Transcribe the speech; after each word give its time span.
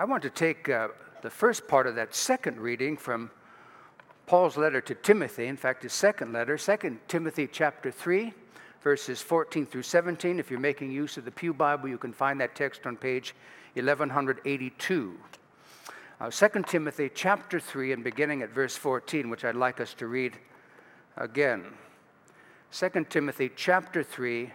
I 0.00 0.04
want 0.04 0.22
to 0.22 0.30
take 0.30 0.70
uh, 0.70 0.88
the 1.20 1.28
first 1.28 1.68
part 1.68 1.86
of 1.86 1.94
that 1.96 2.14
second 2.14 2.58
reading 2.58 2.96
from 2.96 3.30
Paul's 4.24 4.56
letter 4.56 4.80
to 4.80 4.94
Timothy, 4.94 5.46
in 5.46 5.58
fact, 5.58 5.82
his 5.82 5.92
second 5.92 6.32
letter, 6.32 6.56
2 6.56 6.98
Timothy 7.06 7.46
chapter 7.46 7.90
3, 7.90 8.32
verses 8.80 9.20
14 9.20 9.66
through 9.66 9.82
17. 9.82 10.38
If 10.38 10.50
you're 10.50 10.58
making 10.58 10.90
use 10.90 11.18
of 11.18 11.26
the 11.26 11.30
Pew 11.30 11.52
Bible, 11.52 11.86
you 11.86 11.98
can 11.98 12.14
find 12.14 12.40
that 12.40 12.54
text 12.54 12.86
on 12.86 12.96
page 12.96 13.34
1182. 13.74 15.18
Uh, 16.18 16.30
2 16.30 16.48
Timothy 16.66 17.10
chapter 17.14 17.60
3, 17.60 17.92
and 17.92 18.02
beginning 18.02 18.40
at 18.40 18.48
verse 18.48 18.76
14, 18.76 19.28
which 19.28 19.44
I'd 19.44 19.54
like 19.54 19.80
us 19.82 19.92
to 19.98 20.06
read 20.06 20.38
again. 21.18 21.66
2 22.72 23.04
Timothy 23.10 23.50
chapter 23.54 24.02
3, 24.02 24.50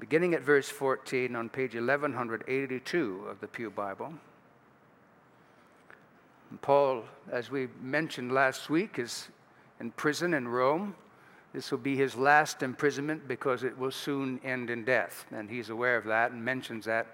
beginning 0.00 0.34
at 0.34 0.42
verse 0.42 0.68
14 0.68 1.36
on 1.36 1.48
page 1.48 1.76
1182 1.76 3.24
of 3.30 3.40
the 3.40 3.46
Pew 3.46 3.70
Bible. 3.70 4.14
Paul, 6.56 7.04
as 7.30 7.50
we 7.50 7.68
mentioned 7.82 8.32
last 8.32 8.70
week, 8.70 8.98
is 8.98 9.28
in 9.80 9.90
prison 9.92 10.34
in 10.34 10.48
Rome. 10.48 10.94
This 11.52 11.70
will 11.70 11.78
be 11.78 11.96
his 11.96 12.16
last 12.16 12.62
imprisonment 12.62 13.28
because 13.28 13.64
it 13.64 13.76
will 13.76 13.90
soon 13.90 14.40
end 14.44 14.70
in 14.70 14.84
death. 14.84 15.26
And 15.30 15.50
he's 15.50 15.70
aware 15.70 15.96
of 15.96 16.04
that 16.06 16.30
and 16.32 16.44
mentions 16.44 16.86
that, 16.86 17.06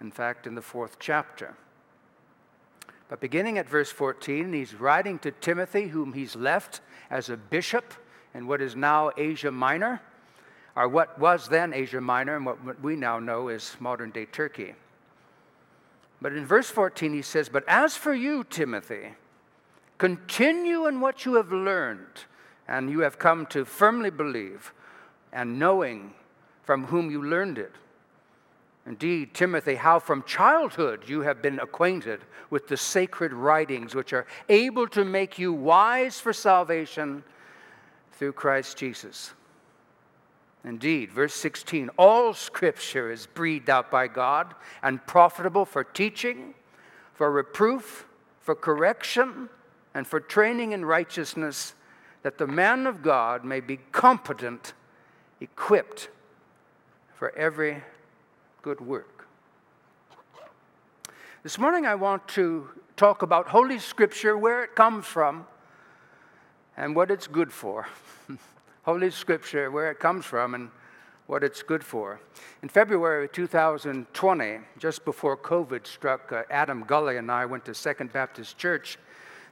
in 0.00 0.10
fact, 0.10 0.46
in 0.46 0.54
the 0.54 0.62
fourth 0.62 0.98
chapter. 0.98 1.54
But 3.08 3.20
beginning 3.20 3.58
at 3.58 3.68
verse 3.68 3.90
14, 3.90 4.52
he's 4.52 4.74
writing 4.74 5.18
to 5.20 5.30
Timothy, 5.30 5.88
whom 5.88 6.12
he's 6.12 6.36
left 6.36 6.80
as 7.10 7.28
a 7.28 7.36
bishop 7.36 7.94
in 8.34 8.46
what 8.46 8.60
is 8.60 8.74
now 8.74 9.10
Asia 9.16 9.50
Minor, 9.50 10.00
or 10.74 10.88
what 10.88 11.18
was 11.18 11.48
then 11.48 11.72
Asia 11.72 12.00
Minor, 12.00 12.36
and 12.36 12.46
what 12.46 12.80
we 12.82 12.96
now 12.96 13.18
know 13.18 13.48
is 13.48 13.76
modern 13.78 14.10
day 14.10 14.24
Turkey. 14.26 14.74
But 16.24 16.32
in 16.32 16.46
verse 16.46 16.70
14, 16.70 17.12
he 17.12 17.20
says, 17.20 17.50
But 17.50 17.64
as 17.68 17.98
for 17.98 18.14
you, 18.14 18.44
Timothy, 18.44 19.12
continue 19.98 20.86
in 20.86 21.02
what 21.02 21.26
you 21.26 21.34
have 21.34 21.52
learned 21.52 22.24
and 22.66 22.88
you 22.88 23.00
have 23.00 23.18
come 23.18 23.44
to 23.48 23.66
firmly 23.66 24.08
believe 24.08 24.72
and 25.34 25.58
knowing 25.58 26.14
from 26.62 26.86
whom 26.86 27.10
you 27.10 27.22
learned 27.22 27.58
it. 27.58 27.72
Indeed, 28.86 29.34
Timothy, 29.34 29.74
how 29.74 29.98
from 29.98 30.22
childhood 30.22 31.02
you 31.06 31.20
have 31.20 31.42
been 31.42 31.58
acquainted 31.58 32.22
with 32.48 32.68
the 32.68 32.78
sacred 32.78 33.34
writings 33.34 33.94
which 33.94 34.14
are 34.14 34.24
able 34.48 34.88
to 34.88 35.04
make 35.04 35.38
you 35.38 35.52
wise 35.52 36.20
for 36.20 36.32
salvation 36.32 37.22
through 38.12 38.32
Christ 38.32 38.78
Jesus. 38.78 39.34
Indeed, 40.64 41.12
verse 41.12 41.34
16 41.34 41.90
all 41.98 42.32
scripture 42.32 43.10
is 43.10 43.26
breathed 43.26 43.68
out 43.68 43.90
by 43.90 44.08
God 44.08 44.54
and 44.82 45.06
profitable 45.06 45.66
for 45.66 45.84
teaching, 45.84 46.54
for 47.12 47.30
reproof, 47.30 48.06
for 48.40 48.54
correction, 48.54 49.50
and 49.92 50.06
for 50.06 50.20
training 50.20 50.72
in 50.72 50.84
righteousness, 50.84 51.74
that 52.22 52.38
the 52.38 52.46
man 52.46 52.86
of 52.86 53.02
God 53.02 53.44
may 53.44 53.60
be 53.60 53.76
competent, 53.92 54.72
equipped 55.40 56.08
for 57.14 57.36
every 57.36 57.82
good 58.62 58.80
work. 58.80 59.28
This 61.42 61.58
morning, 61.58 61.84
I 61.84 61.94
want 61.94 62.26
to 62.28 62.70
talk 62.96 63.20
about 63.20 63.48
Holy 63.48 63.78
Scripture, 63.78 64.38
where 64.38 64.64
it 64.64 64.74
comes 64.74 65.04
from, 65.04 65.46
and 66.74 66.96
what 66.96 67.10
it's 67.10 67.26
good 67.26 67.52
for. 67.52 67.86
Holy 68.84 69.10
Scripture, 69.10 69.70
where 69.70 69.90
it 69.90 69.98
comes 69.98 70.26
from 70.26 70.54
and 70.54 70.68
what 71.26 71.42
it's 71.42 71.62
good 71.62 71.82
for. 71.82 72.20
In 72.62 72.68
February 72.68 73.30
2020, 73.30 74.58
just 74.78 75.06
before 75.06 75.38
COVID 75.38 75.86
struck, 75.86 76.30
uh, 76.30 76.42
Adam 76.50 76.84
Gully 76.86 77.16
and 77.16 77.32
I 77.32 77.46
went 77.46 77.64
to 77.64 77.72
Second 77.72 78.12
Baptist 78.12 78.58
Church. 78.58 78.98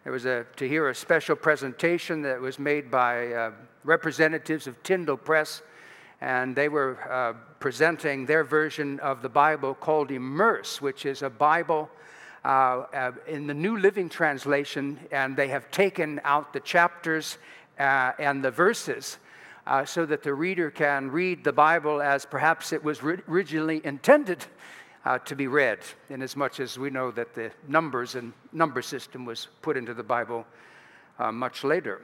There 0.05 0.13
was 0.13 0.27
a, 0.27 0.45
to 0.57 0.69
hear 0.69 0.91
a 0.91 0.95
special 0.95 1.35
presentation 1.35 2.21
that 2.23 2.43
was 2.43 2.59
made 2.59 2.91
by 2.91 3.33
uh, 3.33 3.53
representatives 3.85 4.67
of 4.67 4.83
Tyndale 4.83 5.17
Press, 5.17 5.63
and 6.21 6.55
they 6.55 6.69
were 6.69 6.98
uh, 7.11 7.33
presenting 7.59 8.27
their 8.27 8.45
version 8.45 9.01
of 9.01 9.23
the 9.23 9.31
Bible 9.31 9.73
called 9.73 10.11
Immerse, 10.11 10.83
which 10.83 11.07
is 11.07 11.23
a 11.23 11.31
Bible 11.31 11.89
uh, 12.45 12.48
uh, 12.48 13.13
in 13.27 13.47
the 13.47 13.55
New 13.55 13.79
Living 13.79 14.11
Translation, 14.11 14.98
and 15.11 15.35
they 15.39 15.48
have 15.48 15.71
taken 15.71 16.21
out 16.23 16.53
the 16.53 16.61
chapters 16.61 17.39
uh, 17.79 18.13
and 18.19 18.45
the 18.45 18.51
verses 18.51 19.17
uh, 19.67 19.84
so 19.84 20.05
that 20.06 20.23
the 20.23 20.34
reader 20.34 20.70
can 20.70 21.11
read 21.11 21.45
the 21.45 21.52
Bible 21.52 22.02
as 22.02 22.24
perhaps 22.24 22.73
it 22.73 22.83
was 22.83 23.00
originally 23.02 23.80
intended 23.84 24.45
uh, 25.05 25.18
to 25.18 25.34
be 25.34 25.46
read, 25.46 25.78
inasmuch 26.11 26.61
as 26.61 26.78
we 26.78 26.90
know 26.90 27.11
that 27.11 27.34
the 27.34 27.50
numbers 27.68 28.14
and 28.14 28.33
number 28.52 28.83
system 28.83 29.24
was 29.24 29.48
put 29.61 29.77
into 29.77 29.95
the 29.95 30.02
Bible 30.02 30.46
uh, 31.18 31.33
much 31.33 31.64
later. 31.64 32.02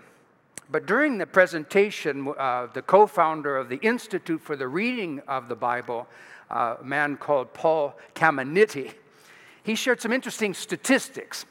But 0.71 0.87
during 0.87 1.19
the 1.19 1.27
presentation, 1.27 2.29
uh, 2.37 2.67
the 2.73 2.83
co 2.83 3.07
founder 3.07 3.57
of 3.57 3.69
the 3.69 3.77
Institute 3.77 4.41
for 4.41 4.57
the 4.57 4.69
Reading 4.69 5.23
of 5.27 5.49
the 5.49 5.55
Bible, 5.55 6.07
uh, 6.51 6.77
a 6.81 6.85
man 6.85 7.17
called 7.17 7.55
Paul 7.55 7.97
Caminiti, 8.15 8.93
he 9.63 9.75
shared 9.75 10.01
some 10.01 10.13
interesting 10.13 10.55
statistics. 10.55 11.47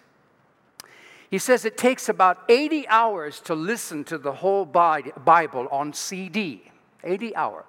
He 1.29 1.39
says 1.39 1.65
it 1.65 1.77
takes 1.77 2.07
about 2.07 2.43
80 2.47 2.87
hours 2.87 3.39
to 3.41 3.55
listen 3.55 4.03
to 4.05 4.17
the 4.17 4.31
whole 4.31 4.65
Bible 4.65 5.67
on 5.71 5.93
CD. 5.93 6.71
80 7.03 7.35
hours. 7.35 7.65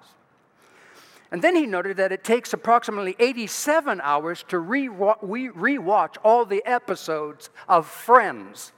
And 1.31 1.41
then 1.41 1.55
he 1.55 1.65
noted 1.65 1.97
that 1.97 2.11
it 2.11 2.23
takes 2.23 2.53
approximately 2.53 3.15
87 3.19 4.01
hours 4.01 4.43
to 4.47 4.59
re 4.59 4.87
rewatch 4.87 6.15
all 6.23 6.45
the 6.45 6.65
episodes 6.65 7.49
of 7.67 7.85
Friends. 7.85 8.71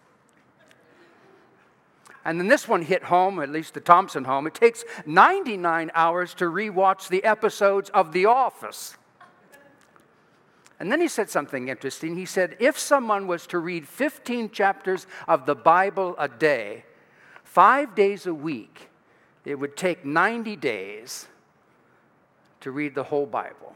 And 2.26 2.40
then 2.40 2.48
this 2.48 2.68
one 2.68 2.84
hit 2.84 3.06
home, 3.06 3.40
at 3.40 3.50
least 3.50 3.74
the 3.74 3.80
Thompson 3.80 4.26
home. 4.26 4.46
It 4.46 4.54
takes 4.54 4.84
99 5.06 5.92
hours 5.96 6.34
to 6.36 6.46
rewatch 6.46 7.08
the 7.08 7.24
episodes 7.24 7.90
of 7.92 8.12
The 8.12 8.26
Office. 8.26 8.96
And 10.82 10.92
then 10.92 11.00
he 11.00 11.08
said 11.08 11.30
something 11.30 11.68
interesting. 11.68 12.16
He 12.16 12.26
said, 12.26 12.58
if 12.60 12.76
someone 12.76 13.28
was 13.28 13.46
to 13.48 13.60
read 13.60 13.88
15 13.88 14.50
chapters 14.50 15.06
of 15.28 15.46
the 15.46 15.54
Bible 15.54 16.16
a 16.18 16.28
day, 16.28 16.86
five 17.44 17.94
days 17.94 18.26
a 18.26 18.34
week, 18.34 18.90
it 19.46 19.60
would 19.60 19.78
take 19.78 20.04
90 20.04 20.56
days 20.56 21.28
to 22.62 22.72
read 22.72 22.96
the 22.96 23.04
whole 23.04 23.28
Bible. 23.28 23.76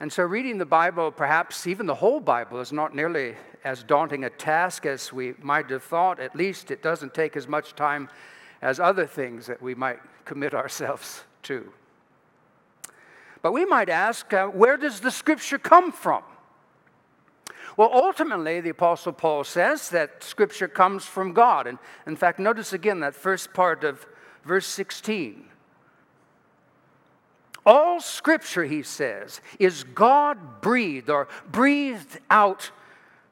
And 0.00 0.10
so, 0.10 0.22
reading 0.22 0.56
the 0.56 0.64
Bible, 0.64 1.10
perhaps 1.12 1.66
even 1.66 1.84
the 1.84 1.96
whole 1.96 2.20
Bible, 2.20 2.60
is 2.60 2.72
not 2.72 2.94
nearly 2.94 3.34
as 3.62 3.82
daunting 3.82 4.24
a 4.24 4.30
task 4.30 4.86
as 4.86 5.12
we 5.12 5.34
might 5.42 5.68
have 5.68 5.82
thought. 5.82 6.18
At 6.18 6.34
least 6.34 6.70
it 6.70 6.82
doesn't 6.82 7.12
take 7.12 7.36
as 7.36 7.46
much 7.46 7.74
time 7.74 8.08
as 8.62 8.80
other 8.80 9.06
things 9.06 9.44
that 9.48 9.60
we 9.60 9.74
might 9.74 9.98
commit 10.24 10.54
ourselves 10.54 11.24
to. 11.42 11.70
But 13.42 13.52
we 13.52 13.64
might 13.64 13.88
ask, 13.88 14.32
uh, 14.32 14.46
where 14.46 14.76
does 14.76 15.00
the 15.00 15.10
scripture 15.10 15.58
come 15.58 15.92
from? 15.92 16.22
Well, 17.76 17.90
ultimately, 17.92 18.60
the 18.60 18.70
Apostle 18.70 19.12
Paul 19.12 19.44
says 19.44 19.90
that 19.90 20.24
scripture 20.24 20.66
comes 20.66 21.04
from 21.04 21.32
God. 21.32 21.68
And 21.68 21.78
in 22.06 22.16
fact, 22.16 22.40
notice 22.40 22.72
again 22.72 23.00
that 23.00 23.14
first 23.14 23.52
part 23.54 23.84
of 23.84 24.04
verse 24.44 24.66
16. 24.66 25.44
All 27.64 28.00
scripture, 28.00 28.64
he 28.64 28.82
says, 28.82 29.40
is 29.58 29.84
God 29.84 30.60
breathed 30.60 31.08
or 31.08 31.28
breathed 31.52 32.18
out 32.30 32.72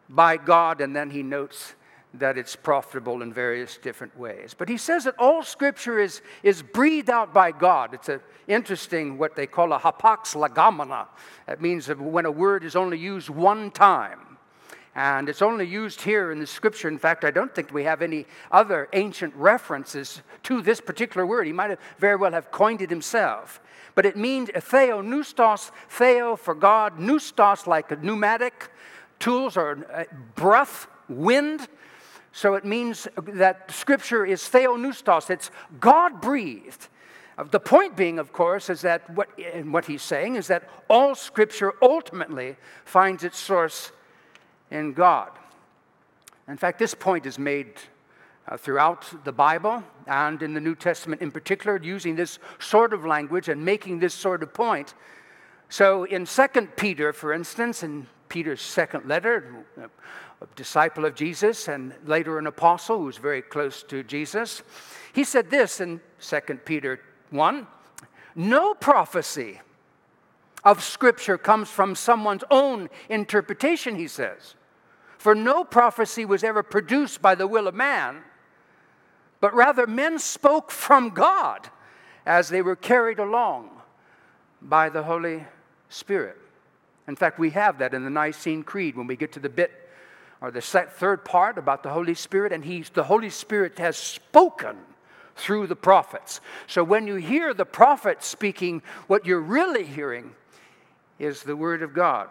by 0.09 0.37
God. 0.37 0.81
And 0.81 0.95
then 0.95 1.11
he 1.11 1.25
notes 1.25 1.75
that 2.19 2.39
it's 2.39 2.57
profitable 2.57 3.23
in 3.23 3.33
various 3.33 3.77
different 3.77 4.17
ways. 4.19 4.55
But 4.57 4.69
he 4.69 4.77
says 4.77 5.05
that 5.05 5.15
all 5.19 5.43
scripture 5.43 5.99
is, 5.99 6.23
is 6.43 6.63
breathed 6.63 7.11
out 7.11 7.33
by 7.33 7.53
God. 7.53 7.95
It's 7.95 8.09
a, 8.09 8.21
interesting, 8.47 9.19
what 9.19 9.37
they 9.37 9.47
call 9.47 9.73
a 9.73 9.79
hapax 9.79 10.35
legomena. 10.35 11.07
That 11.47 11.61
means 11.61 11.89
when 11.89 12.27
a 12.27 12.31
word 12.31 12.65
is 12.65 12.77
only 12.77 12.99
used 12.99 13.29
one 13.29 13.71
time. 13.71 14.21
And 14.95 15.29
it's 15.29 15.43
only 15.43 15.67
used 15.67 16.01
here 16.01 16.33
in 16.33 16.39
the 16.39 16.47
scripture. 16.47 16.89
In 16.89 16.99
fact, 16.99 17.23
I 17.23 17.31
don't 17.31 17.55
think 17.55 17.71
we 17.71 17.85
have 17.85 18.01
any 18.01 18.25
other 18.51 18.89
ancient 18.95 19.35
references 19.35 20.23
to 20.45 20.63
this 20.63 20.81
particular 20.81 21.27
word. 21.27 21.47
He 21.47 21.53
might 21.53 21.69
have 21.69 21.81
very 21.99 22.17
well 22.17 22.33
have 22.33 22.51
coined 22.51 22.81
it 22.81 22.89
himself. 22.89 23.61
But 23.95 24.07
it 24.07 24.17
means 24.17 24.51
theo, 24.59 25.03
pneustos, 25.03 25.71
theo 25.91 26.35
for 26.35 26.55
God, 26.55 26.99
pneustos 26.99 27.67
like 27.67 27.91
a 27.91 27.97
pneumatic, 27.97 28.71
tools 29.19 29.57
or 29.57 29.87
uh, 29.93 30.05
breath, 30.35 30.87
wind. 31.09 31.69
So 32.37 32.53
it 32.53 32.67
means 32.67 33.09
that 33.17 33.71
scripture 33.71 34.27
is 34.27 34.43
theopneustos, 34.43 35.31
it's 35.31 35.51
God 35.81 36.21
breathed. 36.21 36.89
The 37.51 37.59
point 37.59 37.97
being, 37.97 38.19
of 38.19 38.31
course, 38.35 38.69
is 38.69 38.83
that 38.83 39.09
what, 39.09 39.31
and 39.55 39.73
what 39.73 39.87
he's 39.87 40.03
saying 40.03 40.37
is 40.37 40.47
that 40.49 40.69
all 40.91 41.15
scripture 41.15 41.73
ultimately 41.81 42.57
finds 42.85 43.25
its 43.25 43.39
source 43.39 43.91
in 44.71 44.93
God. 44.93 45.31
In 46.47 46.59
fact, 46.59 46.79
this 46.79 46.93
point 46.93 47.25
is 47.25 47.39
made 47.39 47.73
uh, 48.47 48.59
throughout 48.59 49.25
the 49.25 49.33
Bible 49.33 49.83
and 50.07 50.43
in 50.43 50.53
the 50.53 50.61
New 50.61 50.75
Testament 50.75 51.23
in 51.23 51.31
particular, 51.31 51.81
using 51.83 52.17
this 52.17 52.39
sort 52.59 52.93
of 52.93 53.07
language 53.07 53.49
and 53.49 53.65
making 53.65 54.01
this 54.01 54.13
sort 54.13 54.43
of 54.43 54.53
point. 54.53 54.93
So 55.71 56.05
in 56.05 56.27
2 56.27 56.49
Peter, 56.77 57.15
for 57.15 57.33
instance, 57.33 57.83
in 57.83 58.07
Peter's 58.29 58.61
second 58.61 59.07
letter, 59.07 59.65
a 60.41 60.47
disciple 60.55 61.05
of 61.05 61.15
Jesus 61.15 61.69
and 61.69 61.95
later 62.05 62.39
an 62.39 62.47
apostle 62.47 62.99
who 62.99 63.05
was 63.05 63.17
very 63.17 63.43
close 63.43 63.83
to 63.85 64.03
Jesus, 64.03 64.63
he 65.13 65.25
said 65.25 65.51
this 65.51 65.81
in 65.81 66.01
2 66.21 66.41
Peter 66.65 67.01
1 67.31 67.67
No 68.35 68.75
prophecy 68.75 69.61
of 70.65 70.83
Scripture 70.83 71.39
comes 71.39 71.71
from 71.71 71.95
someone's 71.95 72.45
own 72.51 72.91
interpretation, 73.09 73.97
he 73.97 74.09
says. 74.09 74.55
For 75.17 75.35
no 75.35 75.65
prophecy 75.65 76.25
was 76.25 76.45
ever 76.45 76.63
produced 76.63 77.23
by 77.23 77.35
the 77.35 77.47
will 77.47 77.67
of 77.67 77.75
man, 77.75 78.23
but 79.41 79.55
rather 79.55 79.87
men 79.87 80.19
spoke 80.19 80.71
from 80.71 81.11
God 81.11 81.69
as 82.27 82.49
they 82.49 82.63
were 82.63 82.77
carried 82.77 83.19
along 83.19 83.71
by 84.61 84.89
the 84.89 85.05
Holy 85.05 85.45
Spirit. 85.89 86.37
In 87.09 87.17
fact, 87.17 87.39
we 87.39 87.51
have 87.51 87.79
that 87.79 87.95
in 87.95 88.05
the 88.05 88.11
Nicene 88.11 88.63
Creed 88.63 88.97
when 88.97 89.07
we 89.07 89.17
get 89.17 89.33
to 89.33 89.41
the 89.41 89.49
bit 89.49 89.86
or 90.41 90.51
the 90.51 90.61
third 90.61 91.25
part 91.25 91.59
about 91.59 91.83
the 91.83 91.91
Holy 91.91 92.15
Spirit, 92.15 92.53
and 92.53 92.65
he's, 92.65 92.91
the 92.91 93.05
Holy 93.05 93.31
Spirit 93.31 93.79
has 93.79 93.97
spoken 93.97 94.77
through 95.37 95.67
the 95.67 95.77
prophets. 95.77 96.41
So 96.67 96.83
when 96.83 97.07
you 97.07 97.17
hear 97.17 97.55
the 97.55 97.65
prophet 97.65 98.23
speaking, 98.23 98.83
what 99.07 99.27
you're 99.27 99.41
really 99.41 99.85
hearing 99.85 100.35
is 101.19 101.43
the 101.43 101.57
Word 101.57 101.83
of 101.83 101.95
God. 101.95 102.29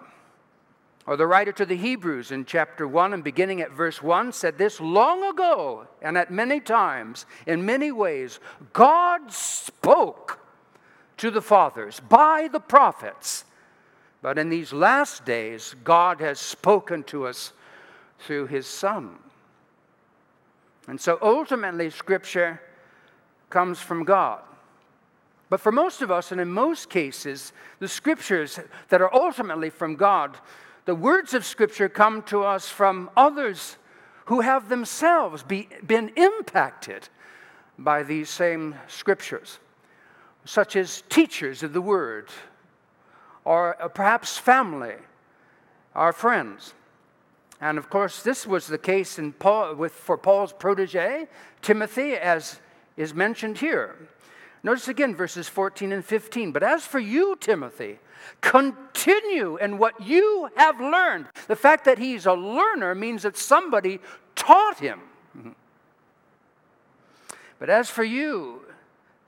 Or 1.08 1.16
the 1.16 1.28
writer 1.28 1.52
to 1.54 1.66
the 1.66 1.78
Hebrews 1.78 2.32
in 2.32 2.46
chapter 2.46 2.88
1 2.88 3.14
and 3.14 3.24
beginning 3.24 3.62
at 3.62 3.72
verse 3.72 4.02
1 4.02 4.34
said 4.34 4.58
this 4.58 4.80
long 4.82 5.24
ago 5.24 5.88
and 6.02 6.18
at 6.18 6.32
many 6.32 6.60
times, 6.60 7.28
in 7.46 7.64
many 7.64 7.92
ways, 7.92 8.40
God 8.74 9.32
spoke 9.32 10.40
to 11.18 11.30
the 11.30 11.44
fathers 11.44 12.00
by 12.00 12.50
the 12.52 12.60
prophets. 12.60 13.46
But 14.24 14.40
in 14.40 14.50
these 14.50 14.74
last 14.74 15.26
days, 15.26 15.76
God 15.84 16.20
has 16.22 16.40
spoken 16.40 17.04
to 17.04 17.28
us 17.28 17.54
through 18.20 18.48
his 18.48 18.68
Son. 18.68 19.18
And 20.88 21.00
so 21.00 21.18
ultimately, 21.22 21.90
Scripture 21.90 22.62
comes 23.50 23.80
from 23.80 24.04
God. 24.04 24.42
But 25.50 25.62
for 25.62 25.72
most 25.72 26.02
of 26.02 26.12
us, 26.12 26.32
and 26.32 26.42
in 26.42 26.50
most 26.50 26.90
cases, 26.90 27.54
the 27.80 27.88
Scriptures 27.88 28.60
that 28.90 29.02
are 29.02 29.14
ultimately 29.14 29.70
from 29.70 29.96
God, 29.96 30.38
the 30.86 30.96
words 30.96 31.34
of 31.34 31.46
Scripture 31.46 31.90
come 31.90 32.22
to 32.24 32.44
us 32.44 32.70
from 32.70 33.10
others 33.16 33.78
who 34.26 34.42
have 34.42 34.70
themselves 34.70 35.44
be, 35.44 35.70
been 35.86 36.10
impacted 36.16 37.10
by 37.78 38.04
these 38.04 38.30
same 38.30 38.76
Scriptures, 38.88 39.60
such 40.46 40.76
as 40.76 41.04
teachers 41.10 41.64
of 41.64 41.74
the 41.74 41.82
Word, 41.82 42.30
or 43.44 43.82
uh, 43.82 43.88
perhaps 43.88 44.38
family, 44.38 44.96
our 45.94 46.12
friends. 46.12 46.74
And 47.62 47.78
of 47.78 47.90
course, 47.90 48.22
this 48.22 48.46
was 48.46 48.68
the 48.68 48.78
case 48.78 49.20
Paul, 49.40 49.76
with, 49.76 49.94
for 49.94 50.18
Paul's 50.18 50.54
protege, 50.54 51.28
Timothy, 51.62 52.14
as 52.14 52.60
is 52.98 53.14
mentioned 53.14 53.58
here. 53.58 53.96
Notice 54.64 54.88
again 54.88 55.16
verses 55.16 55.48
14 55.48 55.92
and 55.92 56.04
15. 56.04 56.52
But 56.52 56.64
as 56.64 56.86
for 56.86 57.00
you, 57.00 57.38
Timothy, 57.40 58.00
continue 58.42 59.58
in 59.58 59.78
what 59.78 60.02
you 60.02 60.50
have 60.56 60.80
learned. 60.82 61.28
The 61.48 61.56
fact 61.56 61.86
that 61.86 62.00
he's 62.00 62.26
a 62.26 62.34
learner 62.34 62.96
means 62.96 63.24
that 63.24 63.38
somebody 63.38 64.00
taught 64.36 64.80
him. 64.80 65.02
Mm-hmm. 65.38 65.52
But 67.60 67.70
as 67.70 67.90
for 67.90 68.04
you, 68.04 68.62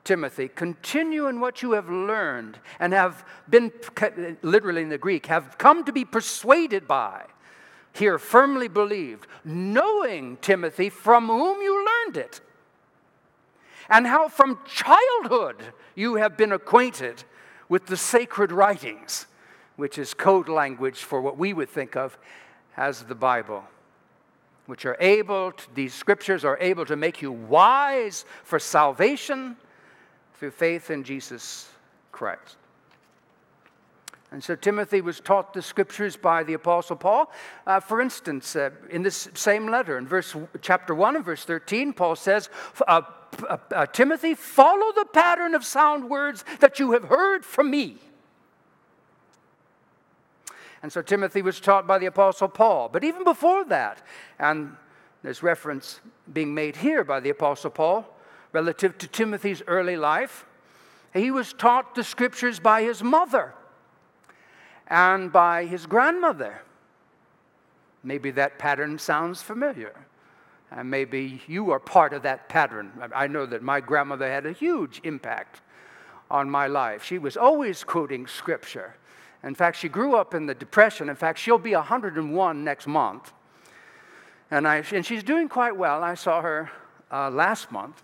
Timothy, 0.03 0.47
continue 0.47 1.27
in 1.27 1.39
what 1.39 1.61
you 1.61 1.73
have 1.73 1.89
learned 1.89 2.59
and 2.79 2.93
have 2.93 3.25
been, 3.49 3.71
literally 4.41 4.81
in 4.81 4.89
the 4.89 4.97
Greek, 4.97 5.27
have 5.27 5.57
come 5.57 5.83
to 5.83 5.91
be 5.91 6.05
persuaded 6.05 6.87
by 6.87 7.25
here 7.97 8.17
firmly 8.17 8.67
believed, 8.67 9.27
knowing, 9.43 10.37
Timothy, 10.37 10.89
from 10.89 11.27
whom 11.27 11.61
you 11.61 11.85
learned 11.85 12.17
it, 12.17 12.41
and 13.89 14.05
how 14.05 14.27
from 14.27 14.59
childhood 14.65 15.55
you 15.95 16.15
have 16.15 16.37
been 16.37 16.51
acquainted 16.51 17.23
with 17.69 17.87
the 17.87 17.97
sacred 17.97 18.51
writings, 18.51 19.27
which 19.75 19.97
is 19.97 20.13
code 20.13 20.49
language 20.49 20.97
for 20.97 21.21
what 21.21 21.37
we 21.37 21.53
would 21.53 21.69
think 21.69 21.95
of 21.95 22.17
as 22.75 23.03
the 23.03 23.15
Bible, 23.15 23.63
which 24.65 24.85
are 24.85 24.97
able, 24.99 25.51
to, 25.51 25.63
these 25.73 25.93
scriptures 25.93 26.45
are 26.45 26.57
able 26.59 26.85
to 26.85 26.95
make 26.95 27.21
you 27.21 27.31
wise 27.31 28.25
for 28.43 28.59
salvation 28.59 29.55
through 30.35 30.51
faith 30.51 30.91
in 30.91 31.03
Jesus 31.03 31.69
Christ. 32.11 32.57
And 34.31 34.43
so 34.43 34.55
Timothy 34.55 34.99
was 34.99 35.21
taught 35.21 35.53
the 35.53 35.61
scriptures 35.61 36.17
by 36.17 36.43
the 36.43 36.53
Apostle 36.53 36.97
Paul. 36.97 37.31
Uh, 37.65 37.79
for 37.79 38.01
instance, 38.01 38.55
uh, 38.55 38.71
in 38.89 39.01
this 39.01 39.29
same 39.33 39.69
letter, 39.69 39.97
in 39.97 40.05
verse 40.05 40.35
chapter 40.61 40.93
1 40.93 41.15
and 41.15 41.25
verse 41.25 41.45
13, 41.45 41.93
Paul 41.93 42.15
says, 42.17 42.49
uh, 42.87 43.03
uh, 43.47 43.57
uh, 43.73 43.85
Timothy, 43.85 44.33
follow 44.33 44.91
the 44.93 45.05
pattern 45.05 45.55
of 45.55 45.63
sound 45.63 46.09
words 46.09 46.43
that 46.59 46.77
you 46.77 46.91
have 46.91 47.05
heard 47.05 47.45
from 47.45 47.71
me. 47.71 47.99
And 50.83 50.91
so 50.91 51.01
Timothy 51.01 51.41
was 51.41 51.59
taught 51.59 51.87
by 51.87 51.97
the 51.97 52.05
Apostle 52.07 52.49
Paul. 52.49 52.89
But 52.89 53.05
even 53.05 53.23
before 53.23 53.63
that, 53.65 54.05
and 54.39 54.75
there's 55.23 55.41
reference 55.41 56.01
being 56.31 56.53
made 56.53 56.75
here 56.75 57.03
by 57.05 57.21
the 57.21 57.29
Apostle 57.29 57.71
Paul 57.71 58.05
relative 58.51 58.97
to 58.97 59.07
Timothy's 59.07 59.61
early 59.67 59.95
life, 59.95 60.45
he 61.13 61.31
was 61.31 61.53
taught 61.53 61.95
the 61.95 62.03
scriptures 62.03 62.59
by 62.59 62.83
his 62.83 63.01
mother 63.01 63.53
and 64.87 65.31
by 65.31 65.65
his 65.65 65.85
grandmother. 65.85 66.61
Maybe 68.03 68.31
that 68.31 68.57
pattern 68.57 68.99
sounds 68.99 69.41
familiar. 69.41 69.93
And 70.71 70.89
maybe 70.89 71.41
you 71.47 71.71
are 71.71 71.79
part 71.79 72.13
of 72.13 72.23
that 72.23 72.49
pattern. 72.49 72.91
I 73.15 73.27
know 73.27 73.45
that 73.45 73.61
my 73.61 73.79
grandmother 73.79 74.29
had 74.29 74.45
a 74.45 74.51
huge 74.51 74.99
impact 75.03 75.61
on 76.29 76.49
my 76.49 76.67
life. 76.67 77.03
She 77.03 77.17
was 77.17 77.37
always 77.37 77.83
quoting 77.83 78.27
scripture. 78.27 78.95
In 79.43 79.55
fact, 79.55 79.77
she 79.77 79.87
grew 79.87 80.15
up 80.15 80.33
in 80.33 80.45
the 80.45 80.53
Depression. 80.53 81.09
In 81.09 81.15
fact, 81.15 81.39
she'll 81.39 81.57
be 81.57 81.73
101 81.73 82.63
next 82.63 82.87
month. 82.87 83.31
And, 84.51 84.67
I, 84.67 84.83
and 84.91 85.05
she's 85.05 85.23
doing 85.23 85.47
quite 85.47 85.75
well. 85.75 86.03
I 86.03 86.15
saw 86.15 86.41
her 86.41 86.69
uh, 87.11 87.29
last 87.29 87.71
month. 87.71 88.01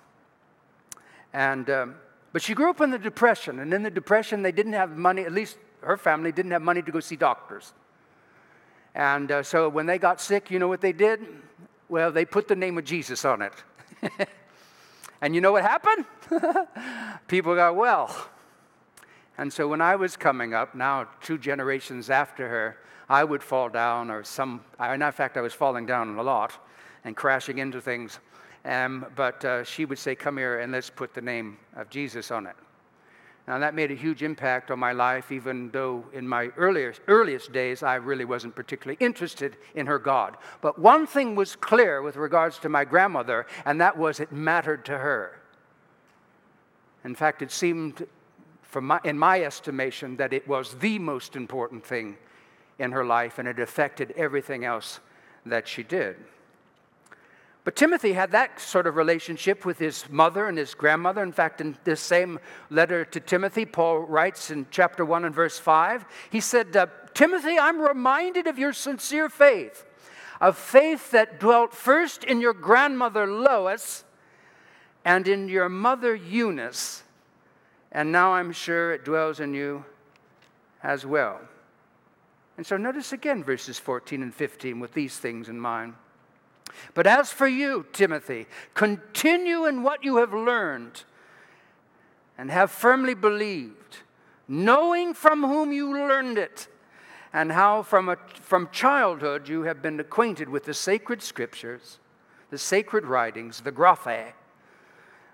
And, 1.34 1.70
um, 1.70 1.96
but 2.32 2.42
she 2.42 2.54
grew 2.54 2.70
up 2.70 2.80
in 2.80 2.92
the 2.92 3.00
Depression. 3.00 3.60
And 3.60 3.74
in 3.74 3.84
the 3.84 3.92
Depression, 3.92 4.42
they 4.42 4.52
didn't 4.52 4.74
have 4.74 4.98
money, 4.98 5.24
at 5.24 5.34
least 5.34 5.58
her 5.84 5.98
family 5.98 6.32
didn't 6.32 6.52
have 6.52 6.62
money 6.62 6.82
to 6.82 6.92
go 6.92 7.00
see 7.00 7.16
doctors. 7.16 7.74
And 8.96 9.32
uh, 9.32 9.44
so 9.44 9.70
when 9.70 9.86
they 9.86 9.98
got 9.98 10.22
sick, 10.22 10.52
you 10.52 10.60
know 10.60 10.68
what 10.68 10.82
they 10.82 10.94
did? 10.94 11.26
Well, 11.90 12.12
they 12.12 12.26
put 12.26 12.48
the 12.48 12.56
name 12.56 12.78
of 12.78 12.86
Jesus 12.86 13.26
on 13.26 13.42
it. 13.42 13.54
and 15.22 15.34
you 15.34 15.42
know 15.42 15.52
what 15.52 15.64
happened? 15.64 16.06
People 17.28 17.56
got 17.56 17.76
well. 17.76 18.16
And 19.38 19.52
so 19.52 19.68
when 19.68 19.82
I 19.82 19.96
was 19.96 20.16
coming 20.16 20.54
up, 20.54 20.76
now 20.76 21.08
two 21.22 21.38
generations 21.38 22.10
after 22.10 22.48
her, 22.48 22.78
I 23.10 23.24
would 23.24 23.44
fall 23.44 23.70
down, 23.70 24.10
or 24.10 24.24
some, 24.24 24.64
in 24.80 25.12
fact, 25.12 25.38
I 25.38 25.42
was 25.42 25.54
falling 25.54 25.86
down 25.86 26.16
a 26.18 26.24
lot 26.24 26.54
and 27.04 27.16
crashing 27.16 27.58
into 27.58 27.82
things. 27.82 28.20
Um, 28.66 29.06
but 29.16 29.44
uh, 29.44 29.64
she 29.64 29.86
would 29.86 30.00
say, 30.00 30.16
Come 30.16 30.38
here 30.38 30.60
and 30.60 30.72
let's 30.72 30.90
put 30.90 31.14
the 31.14 31.22
name 31.22 31.58
of 31.76 31.90
Jesus 31.90 32.32
on 32.32 32.48
it. 32.48 32.56
Now, 33.46 33.60
that 33.60 33.76
made 33.76 33.92
a 33.92 33.96
huge 33.96 34.24
impact 34.24 34.72
on 34.72 34.80
my 34.80 34.94
life, 34.94 35.30
even 35.30 35.70
though 35.72 36.06
in 36.14 36.26
my 36.26 36.48
earliest, 36.56 37.02
earliest 37.10 37.52
days 37.52 37.84
I 37.84 37.96
really 37.96 38.24
wasn't 38.24 38.56
particularly 38.56 38.98
interested 39.02 39.58
in 39.76 39.86
her 39.88 40.00
God. 40.00 40.38
But 40.62 40.80
one 40.80 41.06
thing 41.06 41.36
was 41.36 41.58
clear 41.58 42.02
with 42.02 42.16
regards 42.16 42.58
to 42.60 42.70
my 42.70 42.86
grandmother, 42.86 43.46
and 43.66 43.82
that 43.82 43.98
was 43.98 44.22
it 44.22 44.32
mattered 44.32 44.86
to 44.86 44.98
her. 44.98 45.42
In 47.04 47.16
fact, 47.16 47.42
it 47.42 47.52
seemed, 47.52 48.08
my, 48.74 49.02
in 49.04 49.20
my 49.20 49.42
estimation, 49.42 50.16
that 50.18 50.32
it 50.32 50.48
was 50.48 50.76
the 50.76 50.98
most 50.98 51.36
important 51.36 51.86
thing 51.86 52.16
in 52.80 52.94
her 52.94 53.04
life, 53.04 53.40
and 53.40 53.48
it 53.48 53.60
affected 53.60 54.12
everything 54.12 54.64
else 54.64 55.02
that 55.46 55.68
she 55.68 55.84
did. 55.84 56.16
But 57.64 57.78
Timothy 57.78 58.14
had 58.14 58.32
that 58.32 58.60
sort 58.60 58.88
of 58.88 58.98
relationship 58.98 59.66
with 59.66 59.80
his 59.80 60.10
mother 60.10 60.48
and 60.48 60.58
his 60.58 60.76
grandmother. 60.76 61.24
In 61.24 61.32
fact, 61.32 61.62
in 61.62 61.78
this 61.86 62.02
same 62.02 62.40
letter 62.70 63.06
to 63.06 63.20
Timothy, 63.22 63.66
Paul 63.66 64.00
writes 64.00 64.52
in 64.52 64.68
chapter 64.70 65.06
1 65.06 65.24
and 65.24 65.34
verse 65.34 65.58
5, 65.58 66.06
he 66.30 66.42
said, 66.42 66.76
uh, 66.76 66.88
Timothy, 67.14 67.58
I'm 67.58 67.80
reminded 67.80 68.48
of 68.48 68.60
your 68.60 68.74
sincere 68.74 69.30
faith, 69.30 69.86
of 70.42 70.58
faith 70.58 71.12
that 71.12 71.40
dwelt 71.40 71.74
first 71.74 72.26
in 72.26 72.42
your 72.42 72.54
grandmother 72.54 73.26
Lois 73.26 74.04
and 75.06 75.26
in 75.28 75.48
your 75.48 75.70
mother 75.70 76.16
Eunice, 76.16 77.04
and 77.94 78.12
now 78.12 78.34
I'm 78.34 78.52
sure 78.52 78.92
it 78.92 79.06
dwells 79.06 79.40
in 79.40 79.54
you 79.54 79.86
as 80.82 81.06
well. 81.06 81.40
And 82.58 82.66
so 82.66 82.76
notice 82.76 83.14
again 83.14 83.44
verses 83.44 83.80
14 83.80 84.22
and 84.22 84.34
15 84.34 84.80
with 84.80 84.94
these 84.94 85.18
things 85.18 85.48
in 85.48 85.60
mind. 85.60 85.94
But 86.94 87.08
as 87.08 87.32
for 87.32 87.48
you, 87.48 87.86
Timothy, 87.94 88.48
continue 88.74 89.66
in 89.66 89.84
what 89.84 90.04
you 90.04 90.18
have 90.18 90.34
learned 90.34 91.04
and 92.38 92.52
have 92.52 92.72
firmly 92.72 93.14
believed, 93.14 93.98
knowing 94.48 95.14
from 95.14 95.42
whom 95.42 95.72
you 95.72 95.92
learned 95.92 96.38
it, 96.38 96.68
and 97.32 97.52
how 97.52 97.82
from, 97.82 98.10
a, 98.10 98.18
from 98.34 98.70
childhood 98.72 99.50
you 99.50 99.64
have 99.64 99.82
been 99.82 100.00
acquainted 100.00 100.50
with 100.50 100.66
the 100.66 100.74
sacred 100.74 101.22
scriptures, 101.22 102.00
the 102.52 102.58
sacred 102.58 103.06
writings, 103.06 103.62
the 103.62 103.72
graphe, 103.72 104.34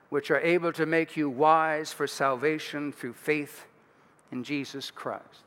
which 0.09 0.31
are 0.31 0.39
able 0.39 0.71
to 0.71 0.86
make 0.86 1.17
you 1.17 1.29
wise 1.29 1.91
for 1.91 2.07
salvation 2.07 2.91
through 2.91 3.13
faith 3.13 3.65
in 4.31 4.43
Jesus 4.43 4.89
Christ. 4.91 5.43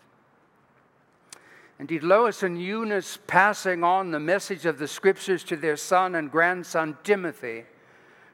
Indeed, 1.82 2.04
Lois 2.04 2.44
and 2.44 2.62
Eunice 2.62 3.18
passing 3.26 3.82
on 3.82 4.12
the 4.12 4.20
message 4.20 4.66
of 4.66 4.78
the 4.78 4.86
scriptures 4.86 5.42
to 5.42 5.56
their 5.56 5.76
son 5.76 6.14
and 6.14 6.30
grandson 6.30 6.96
Timothy 7.02 7.64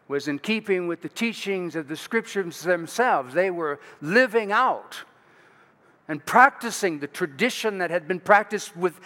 was 0.07 0.28
in 0.28 0.38
keeping 0.38 0.87
with 0.87 1.00
the 1.00 1.09
teachings 1.09 1.75
of 1.75 1.88
the 1.88 1.97
scriptures 1.97 2.61
themselves. 2.61 3.33
They 3.33 3.50
were 3.50 3.81
living 4.02 4.52
out 4.52 5.02
and 6.09 6.23
practicing 6.26 6.99
the 6.99 7.07
tradition 7.07 7.78
that 7.78 7.90
had 7.90 8.07
been 8.07 8.21
practiced 8.21 8.76
with 8.76 9.00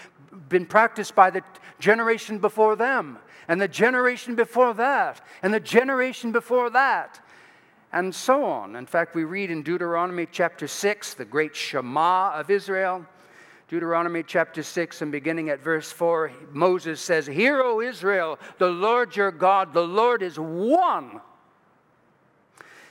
been 0.49 0.67
practiced 0.67 1.15
by 1.15 1.31
the 1.31 1.45
generation 1.79 2.39
before 2.39 2.75
them 2.75 3.19
and 3.47 3.61
the 3.61 3.69
generation 3.69 4.35
before 4.35 4.75
that 4.75 5.25
and 5.45 5.55
the 5.55 5.61
generation 5.61 6.33
before 6.33 6.69
that 6.71 7.25
and 7.93 8.13
so 8.13 8.45
on. 8.45 8.75
In 8.75 8.87
fact, 8.87 9.15
we 9.15 9.23
read 9.23 9.53
in 9.53 9.63
Deuteronomy 9.63 10.27
chapter 10.33 10.67
6, 10.67 11.15
the 11.15 11.25
great 11.25 11.55
Shema 11.55 12.33
of 12.33 12.51
Israel, 12.51 13.07
Deuteronomy 13.73 14.23
chapter 14.23 14.63
6 14.63 15.01
and 15.01 15.11
beginning 15.11 15.49
at 15.49 15.59
verse 15.59 15.91
4, 15.91 16.31
Moses 16.53 17.01
says, 17.01 17.27
Hear, 17.27 17.63
O 17.63 17.81
Israel, 17.81 18.39
the 18.59 18.69
Lord 18.69 19.17
your 19.17 19.31
God, 19.31 19.73
the 19.73 19.81
Lord 19.81 20.23
is 20.23 20.39
one. 20.39 21.23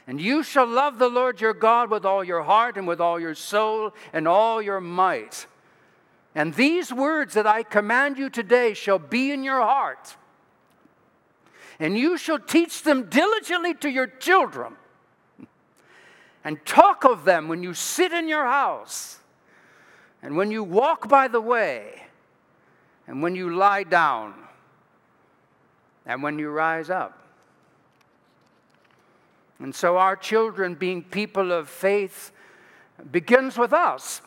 And 0.08 0.20
you 0.20 0.42
shall 0.42 0.66
love 0.66 0.98
the 0.98 1.08
Lord 1.08 1.40
your 1.40 1.54
God 1.54 1.92
with 1.92 2.04
all 2.04 2.24
your 2.24 2.42
heart 2.42 2.78
and 2.78 2.88
with 2.88 3.00
all 3.00 3.20
your 3.20 3.36
soul 3.36 3.94
and 4.12 4.28
all 4.28 4.60
your 4.60 4.82
might. 4.82 5.46
And 6.34 6.56
these 6.56 6.92
words 6.92 7.36
that 7.36 7.46
I 7.46 7.62
command 7.62 8.18
you 8.18 8.32
today 8.32 8.74
shall 8.74 8.98
be 8.98 9.32
in 9.32 9.44
your 9.44 9.62
heart. 9.62 10.18
And 11.80 11.96
you 11.96 12.18
shall 12.18 12.40
teach 12.40 12.82
them 12.82 13.08
diligently 13.08 13.76
to 13.76 13.90
your 13.92 14.08
children. 14.08 14.78
And 16.44 16.66
talk 16.66 17.04
of 17.04 17.24
them 17.24 17.48
when 17.50 17.62
you 17.62 17.76
sit 17.76 18.12
in 18.12 18.28
your 18.28 18.48
house, 18.48 19.20
and 20.22 20.38
when 20.38 20.52
you 20.52 20.64
walk 20.64 21.10
by 21.10 21.28
the 21.28 21.42
way, 21.42 22.04
and 23.08 23.24
when 23.24 23.36
you 23.36 23.56
lie 23.56 23.84
down, 23.84 24.34
and 26.06 26.22
when 26.24 26.40
you 26.40 26.50
rise 26.50 26.90
up. 26.90 27.18
And 29.60 29.76
so, 29.76 29.98
our 29.98 30.16
children, 30.16 30.76
being 30.76 31.04
people 31.04 31.52
of 31.52 31.70
faith, 31.70 32.32
begins 33.12 33.58
with 33.58 33.74
us. 33.74 34.22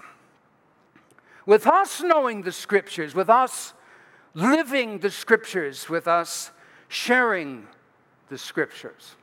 With 1.46 1.66
us 1.66 2.00
knowing 2.00 2.42
the 2.42 2.52
scriptures, 2.52 3.14
with 3.14 3.28
us 3.28 3.74
living 4.34 4.98
the 4.98 5.10
scriptures, 5.10 5.88
with 5.88 6.08
us 6.08 6.50
sharing 6.88 7.66
the 8.28 8.38
scriptures. 8.38 9.16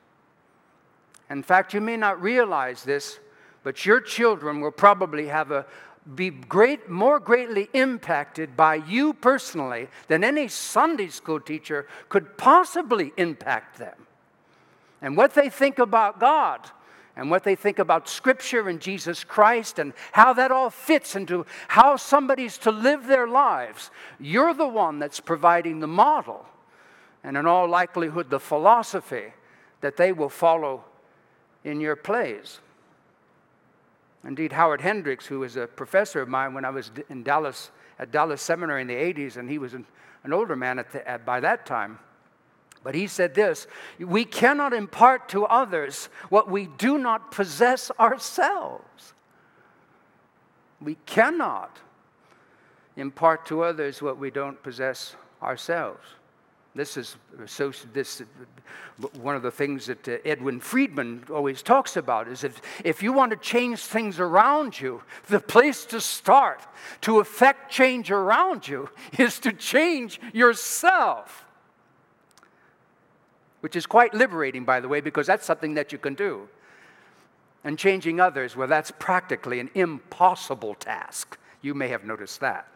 In 1.29 1.43
fact, 1.43 1.73
you 1.73 1.81
may 1.81 1.97
not 1.97 2.21
realize 2.21 2.83
this, 2.83 3.19
but 3.63 3.85
your 3.85 4.01
children 4.01 4.59
will 4.59 4.71
probably 4.71 5.27
have 5.27 5.51
a, 5.51 5.65
be 6.15 6.29
great, 6.29 6.89
more 6.89 7.19
greatly 7.19 7.69
impacted 7.73 8.57
by 8.57 8.75
you 8.75 9.13
personally 9.13 9.87
than 10.07 10.23
any 10.23 10.47
Sunday 10.47 11.09
school 11.09 11.39
teacher 11.39 11.87
could 12.09 12.37
possibly 12.37 13.13
impact 13.17 13.77
them 13.77 14.07
and 15.01 15.15
what 15.15 15.33
they 15.33 15.49
think 15.49 15.79
about 15.79 16.19
God 16.19 16.69
and 17.15 17.29
what 17.29 17.43
they 17.43 17.55
think 17.55 17.77
about 17.77 18.07
Scripture 18.07 18.69
and 18.69 18.79
Jesus 18.79 19.23
Christ 19.23 19.79
and 19.79 19.93
how 20.13 20.33
that 20.33 20.51
all 20.51 20.69
fits 20.69 21.15
into 21.15 21.45
how 21.67 21.97
somebody's 21.97 22.57
to 22.59 22.71
live 22.71 23.05
their 23.05 23.27
lives. 23.27 23.91
You're 24.19 24.53
the 24.53 24.67
one 24.67 24.99
that's 24.99 25.19
providing 25.19 25.79
the 25.79 25.87
model 25.87 26.45
and, 27.23 27.37
in 27.37 27.45
all 27.45 27.67
likelihood, 27.67 28.29
the 28.29 28.39
philosophy 28.39 29.33
that 29.81 29.97
they 29.97 30.11
will 30.11 30.29
follow 30.29 30.83
in 31.63 31.79
your 31.79 31.95
plays. 31.95 32.59
Indeed, 34.23 34.51
Howard 34.51 34.81
Hendricks, 34.81 35.25
who 35.25 35.39
was 35.39 35.55
a 35.55 35.67
professor 35.67 36.21
of 36.21 36.29
mine 36.29 36.53
when 36.53 36.65
I 36.65 36.69
was 36.69 36.91
in 37.09 37.23
Dallas 37.23 37.71
at 37.97 38.11
Dallas 38.11 38.41
Seminary 38.41 38.81
in 38.81 38.87
the 38.87 38.95
80s, 38.95 39.37
and 39.37 39.49
he 39.49 39.57
was 39.57 39.73
an, 39.73 39.85
an 40.23 40.33
older 40.33 40.55
man 40.55 40.79
at 40.79 40.91
the, 40.91 41.07
at, 41.07 41.25
by 41.25 41.39
that 41.39 41.65
time 41.65 41.99
but 42.83 42.95
he 42.95 43.07
said 43.07 43.33
this 43.33 43.67
We 43.99 44.25
cannot 44.25 44.73
impart 44.73 45.29
to 45.29 45.45
others 45.45 46.09
what 46.29 46.49
we 46.49 46.67
do 46.77 46.97
not 46.97 47.31
possess 47.31 47.91
ourselves. 47.99 49.13
We 50.79 50.95
cannot 51.05 51.77
impart 52.95 53.45
to 53.47 53.61
others 53.61 54.01
what 54.01 54.17
we 54.17 54.31
don't 54.31 54.61
possess 54.63 55.15
ourselves. 55.41 56.05
This 56.73 56.95
is 56.95 57.17
so, 57.47 57.73
this, 57.91 58.21
one 59.19 59.35
of 59.35 59.41
the 59.41 59.51
things 59.51 59.87
that 59.87 60.07
uh, 60.07 60.17
Edwin 60.23 60.61
Friedman 60.61 61.25
always 61.29 61.61
talks 61.61 61.97
about 61.97 62.29
is 62.29 62.45
if, 62.45 62.61
if 62.85 63.03
you 63.03 63.11
want 63.11 63.31
to 63.31 63.37
change 63.37 63.79
things 63.79 64.21
around 64.21 64.79
you, 64.79 65.03
the 65.27 65.41
place 65.41 65.83
to 65.85 65.99
start 65.99 66.61
to 67.01 67.19
affect 67.19 67.71
change 67.71 68.09
around 68.09 68.69
you 68.69 68.89
is 69.17 69.37
to 69.39 69.51
change 69.51 70.21
yourself 70.33 71.45
which 73.61 73.75
is 73.75 73.85
quite 73.85 74.13
liberating, 74.13 74.65
by 74.65 74.79
the 74.79 74.87
way, 74.87 75.01
because 75.01 75.25
that's 75.25 75.45
something 75.45 75.75
that 75.75 75.91
you 75.91 75.97
can 75.97 76.15
do. 76.15 76.49
And 77.63 77.77
changing 77.77 78.19
others, 78.19 78.55
well, 78.55 78.67
that's 78.67 78.91
practically 78.91 79.59
an 79.59 79.69
impossible 79.75 80.75
task. 80.75 81.37
You 81.61 81.73
may 81.73 81.87
have 81.87 82.03
noticed 82.03 82.39
that. 82.41 82.67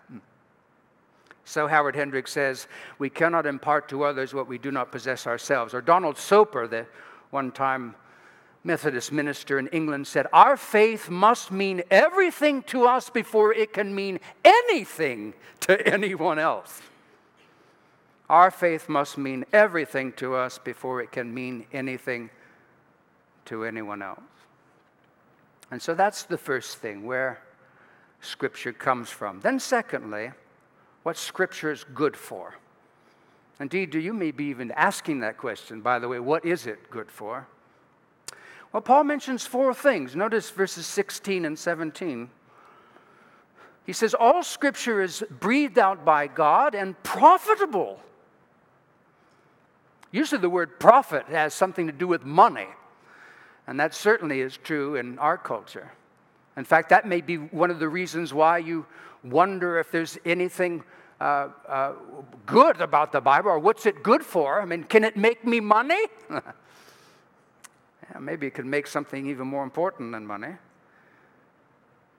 So 1.45 1.67
Howard 1.67 1.95
Hendricks 1.95 2.31
says, 2.31 2.67
We 2.97 3.09
cannot 3.09 3.45
impart 3.45 3.87
to 3.89 4.03
others 4.03 4.33
what 4.33 4.47
we 4.47 4.57
do 4.57 4.71
not 4.71 4.91
possess 4.91 5.27
ourselves. 5.27 5.73
Or 5.73 5.81
Donald 5.81 6.17
Soper, 6.17 6.67
the 6.67 6.87
one 7.29 7.51
time 7.51 7.95
Methodist 8.63 9.11
minister 9.11 9.59
in 9.59 9.67
England, 9.67 10.07
said, 10.07 10.25
Our 10.33 10.57
faith 10.57 11.07
must 11.07 11.51
mean 11.51 11.83
everything 11.91 12.63
to 12.63 12.87
us 12.87 13.11
before 13.11 13.53
it 13.53 13.73
can 13.73 13.93
mean 13.93 14.19
anything 14.43 15.35
to 15.61 15.87
anyone 15.87 16.39
else. 16.39 16.81
Our 18.27 18.49
faith 18.49 18.89
must 18.89 19.19
mean 19.19 19.45
everything 19.53 20.13
to 20.13 20.33
us 20.33 20.57
before 20.57 20.99
it 20.99 21.11
can 21.11 21.31
mean 21.31 21.67
anything 21.71 22.31
to 23.45 23.63
anyone 23.63 24.01
else. 24.01 24.19
And 25.69 25.79
so 25.79 25.93
that's 25.93 26.23
the 26.23 26.37
first 26.37 26.77
thing 26.77 27.05
where 27.05 27.39
Scripture 28.21 28.73
comes 28.73 29.11
from. 29.11 29.41
Then, 29.41 29.59
secondly, 29.59 30.31
what 31.05 31.17
Scripture 31.17 31.71
is 31.71 31.83
good 31.83 32.17
for. 32.17 32.55
Indeed, 33.59 33.91
do 33.91 33.99
you 33.99 34.11
may 34.13 34.31
be 34.31 34.45
even 34.45 34.71
asking 34.71 35.19
that 35.19 35.37
question, 35.37 35.79
by 35.79 35.99
the 35.99 36.07
way, 36.07 36.19
what 36.19 36.43
is 36.43 36.65
it 36.65 36.89
good 36.89 37.09
for? 37.09 37.47
Well, 38.73 38.81
Paul 38.81 39.05
mentions 39.05 39.45
four 39.45 39.73
things. 39.73 40.15
Notice 40.15 40.49
verses 40.49 40.85
16 40.85 41.45
and 41.45 41.57
17. 41.57 42.29
He 43.85 43.93
says, 43.93 44.13
All 44.13 44.43
scripture 44.43 45.01
is 45.01 45.23
breathed 45.39 45.77
out 45.77 46.03
by 46.03 46.27
God 46.27 46.75
and 46.75 47.01
profitable 47.03 47.99
Usually, 50.15 50.39
the 50.39 50.49
word 50.49 50.79
profit 50.79 51.25
has 51.25 51.53
something 51.53 51.87
to 51.87 51.91
do 51.91 52.07
with 52.07 52.23
money, 52.23 52.69
and 53.67 53.77
that 53.81 53.93
certainly 53.93 54.39
is 54.39 54.55
true 54.55 54.95
in 54.95 55.19
our 55.19 55.37
culture. 55.37 55.91
In 56.55 56.63
fact, 56.63 56.87
that 56.87 57.05
may 57.05 57.19
be 57.19 57.35
one 57.35 57.69
of 57.69 57.79
the 57.79 57.89
reasons 57.89 58.33
why 58.33 58.59
you 58.59 58.85
wonder 59.25 59.79
if 59.79 59.91
there's 59.91 60.17
anything 60.25 60.83
uh, 61.19 61.49
uh, 61.67 61.93
good 62.45 62.81
about 62.81 63.11
the 63.11 63.21
Bible 63.21 63.49
or 63.49 63.59
what's 63.59 63.85
it 63.85 64.03
good 64.03 64.23
for. 64.23 64.61
I 64.61 64.65
mean, 64.65 64.83
can 64.83 65.03
it 65.03 65.15
make 65.17 65.45
me 65.45 65.59
money? 65.59 66.07
yeah, 66.29 66.41
maybe 68.19 68.47
it 68.47 68.53
could 68.53 68.65
make 68.65 68.87
something 68.87 69.27
even 69.27 69.47
more 69.47 69.63
important 69.63 70.11
than 70.11 70.25
money. 70.25 70.55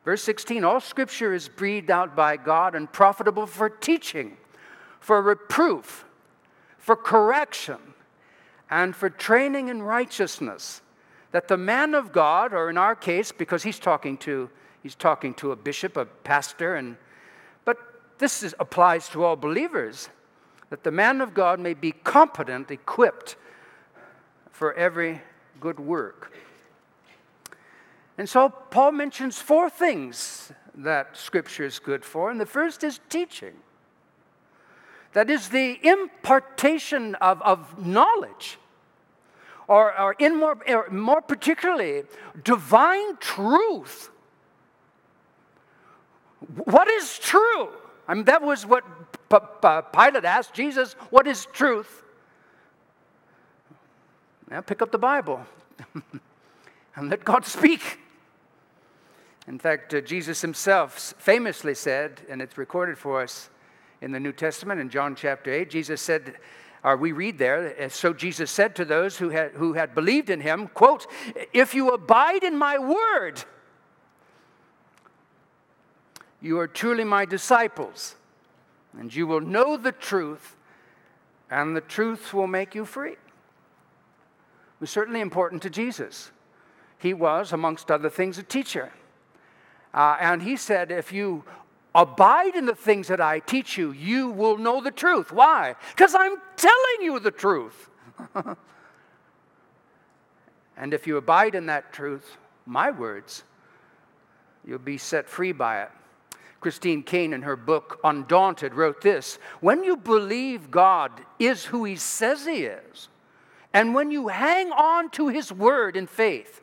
Verse 0.04 0.22
16 0.22 0.64
All 0.64 0.80
scripture 0.80 1.34
is 1.34 1.48
breathed 1.48 1.90
out 1.90 2.16
by 2.16 2.36
God 2.36 2.74
and 2.74 2.90
profitable 2.90 3.46
for 3.46 3.68
teaching, 3.68 4.36
for 5.00 5.20
reproof, 5.20 6.04
for 6.78 6.96
correction, 6.96 7.78
and 8.70 8.94
for 8.96 9.10
training 9.10 9.68
in 9.68 9.82
righteousness, 9.82 10.80
that 11.32 11.48
the 11.48 11.56
man 11.56 11.94
of 11.94 12.12
God, 12.12 12.52
or 12.52 12.70
in 12.70 12.78
our 12.78 12.94
case, 12.94 13.32
because 13.32 13.62
he's 13.62 13.78
talking 13.78 14.16
to 14.18 14.48
he's 14.82 14.94
talking 14.94 15.34
to 15.34 15.52
a 15.52 15.56
bishop, 15.56 15.96
a 15.96 16.04
pastor, 16.04 16.76
and 16.76 16.96
but 17.64 17.78
this 18.18 18.42
is, 18.42 18.54
applies 18.58 19.08
to 19.10 19.24
all 19.24 19.36
believers, 19.36 20.08
that 20.70 20.82
the 20.84 20.90
man 20.90 21.20
of 21.20 21.34
God 21.34 21.60
may 21.60 21.74
be 21.74 21.92
competent, 21.92 22.70
equipped 22.70 23.36
for 24.50 24.72
every 24.74 25.20
good 25.60 25.78
work. 25.78 26.32
And 28.18 28.28
so 28.28 28.48
Paul 28.48 28.92
mentions 28.92 29.38
four 29.38 29.68
things 29.68 30.50
that 30.74 31.16
Scripture 31.16 31.64
is 31.64 31.78
good 31.78 32.04
for, 32.04 32.30
and 32.30 32.40
the 32.40 32.46
first 32.46 32.82
is 32.82 33.00
teaching. 33.08 33.54
That 35.12 35.30
is 35.30 35.48
the 35.48 35.78
impartation 35.86 37.14
of, 37.16 37.40
of 37.42 37.84
knowledge, 37.84 38.58
or, 39.68 39.98
or 39.98 40.14
in 40.18 40.38
more, 40.38 40.58
or 40.68 40.88
more 40.90 41.20
particularly, 41.20 42.04
divine 42.42 43.16
truth. 43.18 44.10
What 46.64 46.88
is 46.88 47.18
true? 47.18 47.68
I 48.08 48.14
mean, 48.14 48.24
that 48.24 48.42
was 48.42 48.66
what 48.66 48.84
P- 49.28 49.36
P- 49.62 49.78
Pilate 49.92 50.24
asked 50.24 50.54
Jesus, 50.54 50.94
What 51.10 51.26
is 51.26 51.46
truth? 51.52 52.02
Now 54.50 54.60
pick 54.60 54.80
up 54.80 54.92
the 54.92 54.98
Bible 54.98 55.44
and 56.96 57.10
let 57.10 57.24
God 57.24 57.44
speak. 57.44 57.98
In 59.48 59.58
fact, 59.58 59.94
uh, 59.94 60.00
Jesus 60.00 60.40
himself 60.40 61.14
famously 61.18 61.74
said, 61.74 62.22
and 62.28 62.42
it's 62.42 62.58
recorded 62.58 62.98
for 62.98 63.22
us 63.22 63.48
in 64.00 64.12
the 64.12 64.20
New 64.20 64.32
Testament 64.32 64.80
in 64.80 64.90
John 64.90 65.14
chapter 65.14 65.52
8, 65.52 65.70
Jesus 65.70 66.00
said, 66.00 66.36
or 66.82 66.96
we 66.96 67.12
read 67.12 67.38
there, 67.38 67.88
so 67.88 68.12
Jesus 68.12 68.50
said 68.50 68.76
to 68.76 68.84
those 68.84 69.16
who 69.18 69.30
had, 69.30 69.52
who 69.52 69.72
had 69.72 69.94
believed 69.94 70.30
in 70.30 70.40
him, 70.40 70.68
quote, 70.68 71.06
if 71.52 71.74
you 71.74 71.90
abide 71.90 72.42
in 72.42 72.56
my 72.56 72.78
word, 72.78 73.44
you 76.46 76.58
are 76.60 76.68
truly 76.68 77.04
my 77.04 77.24
disciples, 77.24 78.14
and 78.98 79.14
you 79.14 79.26
will 79.26 79.40
know 79.40 79.76
the 79.76 79.92
truth, 79.92 80.56
and 81.50 81.76
the 81.76 81.80
truth 81.80 82.32
will 82.32 82.46
make 82.46 82.74
you 82.74 82.84
free. 82.84 83.12
It 83.12 83.18
was 84.80 84.90
certainly 84.90 85.20
important 85.20 85.62
to 85.62 85.70
Jesus. 85.70 86.30
He 86.98 87.12
was, 87.12 87.52
amongst 87.52 87.90
other 87.90 88.08
things, 88.08 88.38
a 88.38 88.42
teacher. 88.42 88.92
Uh, 89.92 90.16
and 90.20 90.42
he 90.42 90.56
said, 90.56 90.90
If 90.90 91.12
you 91.12 91.44
abide 91.94 92.54
in 92.54 92.66
the 92.66 92.74
things 92.74 93.08
that 93.08 93.20
I 93.20 93.40
teach 93.40 93.76
you, 93.76 93.92
you 93.92 94.30
will 94.30 94.56
know 94.56 94.80
the 94.80 94.90
truth. 94.90 95.32
Why? 95.32 95.74
Because 95.90 96.14
I'm 96.14 96.36
telling 96.56 97.00
you 97.00 97.18
the 97.18 97.30
truth. 97.30 97.90
and 100.76 100.94
if 100.94 101.06
you 101.06 101.16
abide 101.16 101.54
in 101.54 101.66
that 101.66 101.92
truth, 101.92 102.36
my 102.66 102.90
words, 102.90 103.44
you'll 104.66 104.78
be 104.78 104.98
set 104.98 105.28
free 105.28 105.52
by 105.52 105.82
it. 105.82 105.90
Christine 106.66 107.04
Caine, 107.04 107.32
in 107.32 107.42
her 107.42 107.54
book 107.54 108.00
Undaunted, 108.02 108.74
wrote 108.74 109.00
this 109.00 109.38
When 109.60 109.84
you 109.84 109.96
believe 109.96 110.68
God 110.68 111.12
is 111.38 111.66
who 111.66 111.84
He 111.84 111.94
says 111.94 112.44
He 112.44 112.64
is, 112.64 113.08
and 113.72 113.94
when 113.94 114.10
you 114.10 114.26
hang 114.26 114.72
on 114.72 115.10
to 115.10 115.28
His 115.28 115.52
word 115.52 115.96
in 115.96 116.08
faith, 116.08 116.60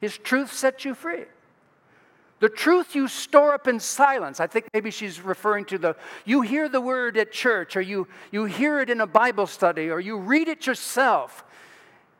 His 0.00 0.16
truth 0.16 0.50
sets 0.50 0.86
you 0.86 0.94
free. 0.94 1.26
The 2.40 2.48
truth 2.48 2.94
you 2.94 3.06
store 3.06 3.52
up 3.52 3.68
in 3.68 3.80
silence. 3.80 4.40
I 4.40 4.46
think 4.46 4.64
maybe 4.72 4.90
she's 4.90 5.20
referring 5.20 5.66
to 5.66 5.76
the, 5.76 5.96
you 6.24 6.40
hear 6.40 6.66
the 6.70 6.80
word 6.80 7.18
at 7.18 7.30
church, 7.30 7.76
or 7.76 7.82
you, 7.82 8.08
you 8.32 8.46
hear 8.46 8.80
it 8.80 8.88
in 8.88 9.02
a 9.02 9.06
Bible 9.06 9.46
study, 9.46 9.90
or 9.90 10.00
you 10.00 10.16
read 10.16 10.48
it 10.48 10.66
yourself. 10.66 11.44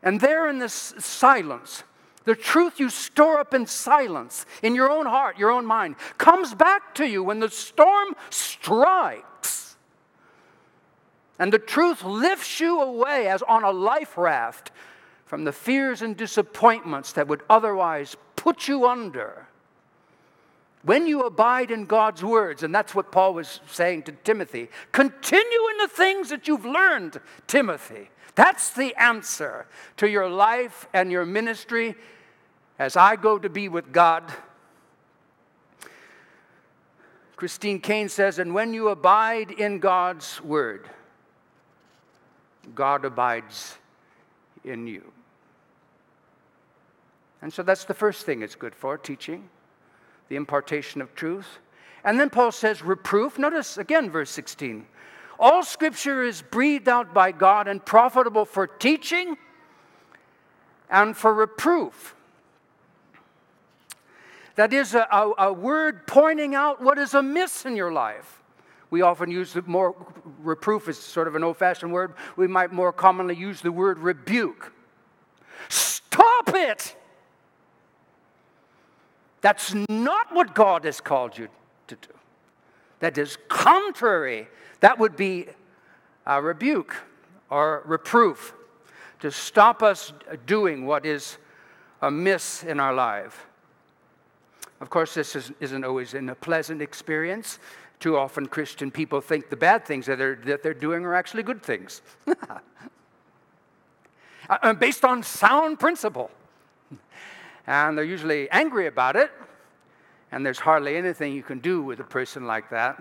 And 0.02 0.20
there 0.20 0.46
in 0.50 0.58
this 0.58 0.92
silence, 0.98 1.84
the 2.28 2.36
truth 2.36 2.78
you 2.78 2.90
store 2.90 3.38
up 3.38 3.54
in 3.54 3.64
silence, 3.64 4.44
in 4.62 4.74
your 4.74 4.90
own 4.90 5.06
heart, 5.06 5.38
your 5.38 5.50
own 5.50 5.64
mind, 5.64 5.96
comes 6.18 6.54
back 6.54 6.94
to 6.96 7.06
you 7.06 7.24
when 7.24 7.40
the 7.40 7.48
storm 7.48 8.14
strikes. 8.28 9.76
And 11.38 11.50
the 11.50 11.58
truth 11.58 12.04
lifts 12.04 12.60
you 12.60 12.82
away 12.82 13.28
as 13.28 13.40
on 13.40 13.64
a 13.64 13.70
life 13.70 14.18
raft 14.18 14.72
from 15.24 15.44
the 15.44 15.52
fears 15.52 16.02
and 16.02 16.18
disappointments 16.18 17.12
that 17.12 17.28
would 17.28 17.40
otherwise 17.48 18.14
put 18.36 18.68
you 18.68 18.86
under. 18.86 19.48
When 20.82 21.06
you 21.06 21.22
abide 21.22 21.70
in 21.70 21.86
God's 21.86 22.22
words, 22.22 22.62
and 22.62 22.74
that's 22.74 22.94
what 22.94 23.10
Paul 23.10 23.32
was 23.32 23.60
saying 23.70 24.02
to 24.02 24.12
Timothy, 24.12 24.68
continue 24.92 25.68
in 25.70 25.78
the 25.78 25.88
things 25.88 26.28
that 26.28 26.46
you've 26.46 26.66
learned, 26.66 27.20
Timothy. 27.46 28.10
That's 28.34 28.70
the 28.72 28.94
answer 29.00 29.66
to 29.96 30.10
your 30.10 30.28
life 30.28 30.86
and 30.92 31.10
your 31.10 31.24
ministry 31.24 31.96
as 32.78 32.96
I 32.96 33.16
go 33.16 33.38
to 33.38 33.48
be 33.48 33.68
with 33.68 33.92
God. 33.92 34.24
Christine 37.36 37.80
Caine 37.80 38.08
says, 38.08 38.38
and 38.38 38.54
when 38.54 38.74
you 38.74 38.88
abide 38.88 39.50
in 39.50 39.78
God's 39.78 40.42
word, 40.42 40.88
God 42.74 43.04
abides 43.04 43.76
in 44.64 44.86
you. 44.86 45.12
And 47.40 47.52
so 47.52 47.62
that's 47.62 47.84
the 47.84 47.94
first 47.94 48.26
thing 48.26 48.42
it's 48.42 48.56
good 48.56 48.74
for 48.74 48.98
teaching 48.98 49.48
the 50.28 50.36
impartation 50.36 51.00
of 51.00 51.14
truth. 51.14 51.58
And 52.04 52.18
then 52.18 52.30
Paul 52.30 52.52
says, 52.52 52.82
reproof. 52.82 53.38
Notice 53.38 53.78
again, 53.78 54.10
verse 54.10 54.30
16. 54.30 54.86
All 55.38 55.62
scripture 55.62 56.22
is 56.22 56.42
breathed 56.42 56.88
out 56.88 57.14
by 57.14 57.32
God 57.32 57.68
and 57.68 57.84
profitable 57.84 58.44
for 58.44 58.66
teaching 58.66 59.36
and 60.90 61.16
for 61.16 61.32
reproof. 61.32 62.14
That 64.58 64.72
is 64.72 64.96
a, 64.96 65.06
a, 65.12 65.32
a, 65.38 65.52
word 65.52 66.04
pointing 66.08 66.56
out 66.56 66.82
what 66.82 66.98
is 66.98 67.14
amiss 67.14 67.64
in 67.64 67.76
your 67.76 67.92
life. 67.92 68.42
We 68.90 69.02
often 69.02 69.30
use 69.30 69.52
the 69.52 69.62
more 69.62 69.94
reproof 70.40 70.88
is 70.88 70.98
sort 70.98 71.28
of 71.28 71.36
an 71.36 71.44
old-fashioned 71.44 71.92
word. 71.92 72.14
We 72.34 72.48
might 72.48 72.72
more 72.72 72.92
commonly 72.92 73.36
use 73.36 73.60
the 73.60 73.70
word 73.70 74.00
rebuke. 74.00 74.72
Stop 75.68 76.50
it! 76.54 76.96
That's 79.42 79.74
not 79.88 80.34
what 80.34 80.56
God 80.56 80.84
has 80.86 81.00
called 81.00 81.38
you 81.38 81.46
to 81.86 81.94
do. 81.94 82.14
That 82.98 83.16
is 83.16 83.38
contrary. 83.46 84.48
That 84.80 84.98
would 84.98 85.14
be 85.14 85.46
a 86.26 86.42
rebuke 86.42 86.96
or 87.48 87.84
reproof 87.86 88.54
to 89.20 89.30
stop 89.30 89.84
us 89.84 90.12
doing 90.46 90.84
what 90.84 91.06
is 91.06 91.38
amiss 92.02 92.64
in 92.64 92.80
our 92.80 92.92
life. 92.92 93.47
Of 94.80 94.90
course, 94.90 95.14
this 95.14 95.34
is, 95.34 95.72
not 95.72 95.84
always 95.84 96.14
a 96.14 96.36
pleasant 96.40 96.82
experience. 96.82 97.58
Too 97.98 98.16
often, 98.16 98.46
Christian 98.46 98.90
people 98.90 99.20
think 99.20 99.50
the 99.50 99.56
bad 99.56 99.84
things 99.84 100.06
that 100.06 100.18
they're, 100.18 100.36
that 100.44 100.62
they're 100.62 100.74
doing 100.74 101.04
are 101.04 101.14
actually 101.14 101.42
good 101.42 101.62
things. 101.62 102.02
Uh, 104.50 104.72
based 104.72 105.04
on 105.04 105.22
sound 105.22 105.78
principle 105.78 106.30
and 107.68 107.98
they're 107.98 108.04
usually 108.04 108.50
angry 108.50 108.86
about 108.86 109.14
it, 109.14 109.30
and 110.32 110.44
there's 110.44 110.58
hardly 110.58 110.96
anything 110.96 111.34
you 111.34 111.42
can 111.42 111.58
do 111.58 111.82
with 111.82 112.00
a 112.00 112.04
person 112.04 112.46
like 112.46 112.70
that, 112.70 113.00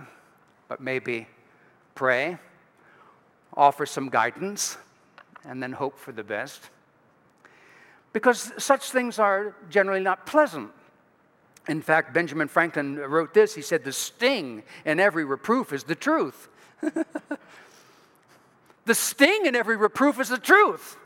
but 0.67 0.81
maybe 0.81 1.25
pray, 1.95 2.37
offer 3.55 3.85
some 3.85 4.09
guidance, 4.09 4.77
and 5.45 5.63
then 5.63 5.71
hope 5.71 5.97
for 5.97 6.11
the 6.11 6.23
best. 6.23 6.69
Because 8.11 8.51
such 8.57 8.91
things 8.91 9.19
are 9.19 9.55
generally 9.69 10.01
not 10.01 10.25
pleasant. 10.25 10.69
In 11.67 11.82
fact, 11.82 12.13
Benjamin 12.13 12.47
Franklin 12.47 12.97
wrote 12.97 13.34
this. 13.34 13.56
He 13.56 13.62
said, 13.62 13.84
The 13.84 13.91
sting 13.91 14.63
in 14.86 14.99
every 14.99 15.25
reproof 15.25 15.73
is 15.73 15.84
the 15.84 15.95
truth. 15.95 16.47
the 18.86 18.95
sting 18.95 19.45
in 19.45 19.56
every 19.56 19.75
reproof 19.75 20.19
is 20.19 20.30
the 20.30 20.38
truth. 20.38 20.97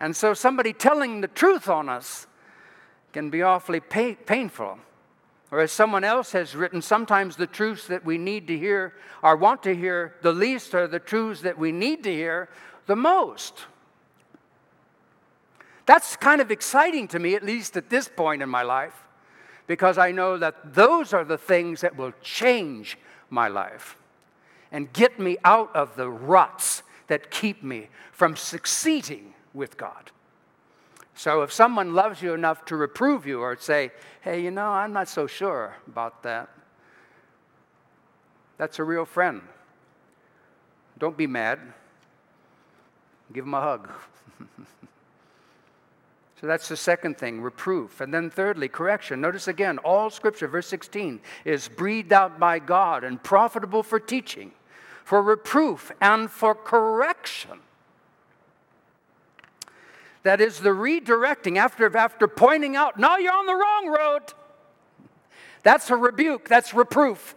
And 0.00 0.16
so 0.16 0.34
somebody 0.34 0.72
telling 0.72 1.20
the 1.20 1.28
truth 1.28 1.68
on 1.68 1.88
us 1.88 2.26
can 3.12 3.30
be 3.30 3.42
awfully 3.42 3.80
pay- 3.80 4.14
painful. 4.14 4.78
Or 5.50 5.60
as 5.60 5.70
someone 5.70 6.02
else 6.02 6.32
has 6.32 6.56
written, 6.56 6.80
sometimes 6.80 7.36
the 7.36 7.46
truths 7.46 7.86
that 7.88 8.04
we 8.06 8.16
need 8.16 8.46
to 8.46 8.58
hear 8.58 8.94
or 9.22 9.36
want 9.36 9.62
to 9.64 9.74
hear 9.74 10.14
the 10.22 10.32
least 10.32 10.74
are 10.74 10.86
the 10.86 10.98
truths 10.98 11.42
that 11.42 11.58
we 11.58 11.72
need 11.72 12.02
to 12.04 12.10
hear 12.10 12.48
the 12.86 12.96
most. 12.96 13.66
That's 15.86 16.16
kind 16.16 16.40
of 16.40 16.50
exciting 16.50 17.08
to 17.08 17.18
me, 17.18 17.34
at 17.34 17.42
least 17.42 17.76
at 17.76 17.90
this 17.90 18.08
point 18.08 18.42
in 18.42 18.48
my 18.48 18.62
life, 18.62 18.94
because 19.66 19.98
I 19.98 20.12
know 20.12 20.38
that 20.38 20.74
those 20.74 21.12
are 21.12 21.24
the 21.24 21.38
things 21.38 21.80
that 21.80 21.96
will 21.96 22.12
change 22.22 22.98
my 23.30 23.48
life 23.48 23.96
and 24.70 24.92
get 24.92 25.18
me 25.18 25.36
out 25.44 25.74
of 25.74 25.96
the 25.96 26.08
ruts 26.08 26.82
that 27.08 27.30
keep 27.30 27.62
me 27.62 27.88
from 28.12 28.36
succeeding 28.36 29.34
with 29.52 29.76
God. 29.76 30.10
So 31.14 31.42
if 31.42 31.52
someone 31.52 31.94
loves 31.94 32.22
you 32.22 32.32
enough 32.32 32.64
to 32.66 32.76
reprove 32.76 33.26
you 33.26 33.40
or 33.40 33.56
say, 33.56 33.92
hey, 34.22 34.42
you 34.42 34.50
know, 34.50 34.68
I'm 34.68 34.92
not 34.92 35.08
so 35.08 35.26
sure 35.26 35.76
about 35.86 36.22
that, 36.22 36.48
that's 38.56 38.78
a 38.78 38.84
real 38.84 39.04
friend. 39.04 39.42
Don't 40.98 41.16
be 41.16 41.26
mad. 41.26 41.58
Give 43.32 43.44
them 43.44 43.54
a 43.54 43.60
hug. 43.60 43.90
so 46.42 46.46
that's 46.46 46.68
the 46.68 46.76
second 46.76 47.16
thing, 47.16 47.40
reproof. 47.40 48.02
And 48.02 48.12
then 48.12 48.28
thirdly, 48.28 48.68
correction. 48.68 49.22
Notice 49.22 49.48
again, 49.48 49.78
all 49.78 50.10
scripture, 50.10 50.48
verse 50.48 50.66
16, 50.66 51.20
is 51.46 51.68
breathed 51.68 52.12
out 52.12 52.38
by 52.38 52.58
God 52.58 53.04
and 53.04 53.22
profitable 53.22 53.82
for 53.82 53.98
teaching, 53.98 54.52
for 55.04 55.22
reproof, 55.22 55.90
and 56.02 56.30
for 56.30 56.54
correction 56.54 57.60
that 60.22 60.40
is 60.40 60.60
the 60.60 60.70
redirecting 60.70 61.56
after, 61.58 61.94
after 61.96 62.28
pointing 62.28 62.76
out, 62.76 62.98
no, 62.98 63.16
you're 63.16 63.32
on 63.32 63.46
the 63.46 63.54
wrong 63.54 63.96
road. 63.98 64.22
That's 65.62 65.90
a 65.90 65.96
rebuke, 65.96 66.48
that's 66.48 66.74
reproof. 66.74 67.34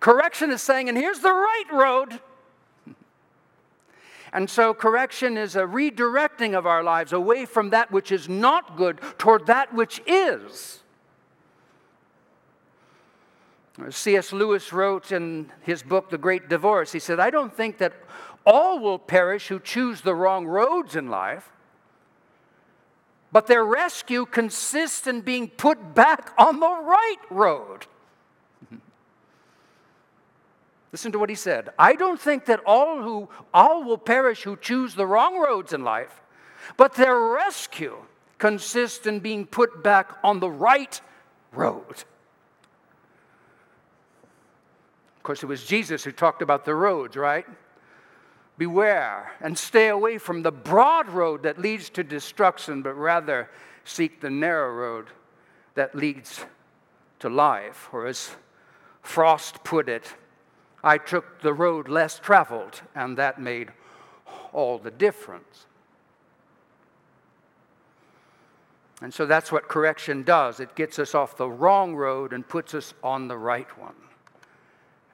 Correction 0.00 0.50
is 0.50 0.62
saying, 0.62 0.88
and 0.88 0.98
here's 0.98 1.20
the 1.20 1.32
right 1.32 1.64
road. 1.72 2.20
And 4.36 4.50
so, 4.50 4.74
correction 4.74 5.38
is 5.38 5.56
a 5.56 5.62
redirecting 5.62 6.54
of 6.54 6.66
our 6.66 6.82
lives 6.82 7.14
away 7.14 7.46
from 7.46 7.70
that 7.70 7.90
which 7.90 8.12
is 8.12 8.28
not 8.28 8.76
good 8.76 9.00
toward 9.16 9.46
that 9.46 9.72
which 9.72 10.02
is. 10.06 10.80
C.S. 13.88 14.34
Lewis 14.34 14.74
wrote 14.74 15.10
in 15.10 15.50
his 15.62 15.82
book, 15.82 16.10
The 16.10 16.18
Great 16.18 16.50
Divorce, 16.50 16.92
he 16.92 16.98
said, 16.98 17.18
I 17.18 17.30
don't 17.30 17.54
think 17.54 17.78
that 17.78 17.94
all 18.44 18.78
will 18.78 18.98
perish 18.98 19.48
who 19.48 19.58
choose 19.58 20.02
the 20.02 20.14
wrong 20.14 20.46
roads 20.46 20.96
in 20.96 21.08
life, 21.08 21.50
but 23.32 23.46
their 23.46 23.64
rescue 23.64 24.26
consists 24.26 25.06
in 25.06 25.22
being 25.22 25.48
put 25.48 25.94
back 25.94 26.34
on 26.36 26.60
the 26.60 26.68
right 26.68 27.22
road. 27.30 27.86
Listen 30.92 31.12
to 31.12 31.18
what 31.18 31.28
he 31.28 31.34
said. 31.34 31.70
I 31.78 31.94
don't 31.94 32.20
think 32.20 32.46
that 32.46 32.60
all 32.64 33.02
who 33.02 33.28
all 33.52 33.84
will 33.84 33.98
perish 33.98 34.44
who 34.44 34.56
choose 34.56 34.94
the 34.94 35.06
wrong 35.06 35.38
roads 35.38 35.72
in 35.72 35.84
life, 35.84 36.22
but 36.76 36.94
their 36.94 37.18
rescue 37.18 37.96
consists 38.38 39.06
in 39.06 39.20
being 39.20 39.46
put 39.46 39.82
back 39.82 40.16
on 40.22 40.40
the 40.40 40.50
right 40.50 41.00
road. 41.52 42.04
Of 45.16 45.22
course, 45.22 45.42
it 45.42 45.46
was 45.46 45.64
Jesus 45.64 46.04
who 46.04 46.12
talked 46.12 46.42
about 46.42 46.64
the 46.64 46.74
roads, 46.74 47.16
right? 47.16 47.46
Beware 48.58 49.32
and 49.40 49.58
stay 49.58 49.88
away 49.88 50.18
from 50.18 50.42
the 50.42 50.52
broad 50.52 51.08
road 51.08 51.42
that 51.42 51.58
leads 51.58 51.90
to 51.90 52.04
destruction, 52.04 52.80
but 52.82 52.94
rather 52.94 53.50
seek 53.84 54.20
the 54.20 54.30
narrow 54.30 54.72
road 54.72 55.08
that 55.74 55.94
leads 55.94 56.44
to 57.18 57.28
life. 57.28 57.88
Or 57.92 58.06
as 58.06 58.30
Frost 59.02 59.62
put 59.62 59.88
it, 59.88 60.14
I 60.86 60.98
took 60.98 61.40
the 61.40 61.52
road 61.52 61.88
less 61.88 62.20
traveled, 62.20 62.80
and 62.94 63.18
that 63.18 63.40
made 63.40 63.72
all 64.52 64.78
the 64.78 64.92
difference. 64.92 65.66
And 69.02 69.12
so 69.12 69.26
that's 69.26 69.50
what 69.50 69.66
correction 69.66 70.22
does 70.22 70.60
it 70.60 70.76
gets 70.76 71.00
us 71.00 71.12
off 71.12 71.36
the 71.36 71.50
wrong 71.50 71.96
road 71.96 72.32
and 72.32 72.46
puts 72.46 72.72
us 72.72 72.94
on 73.02 73.26
the 73.26 73.36
right 73.36 73.66
one. 73.76 73.96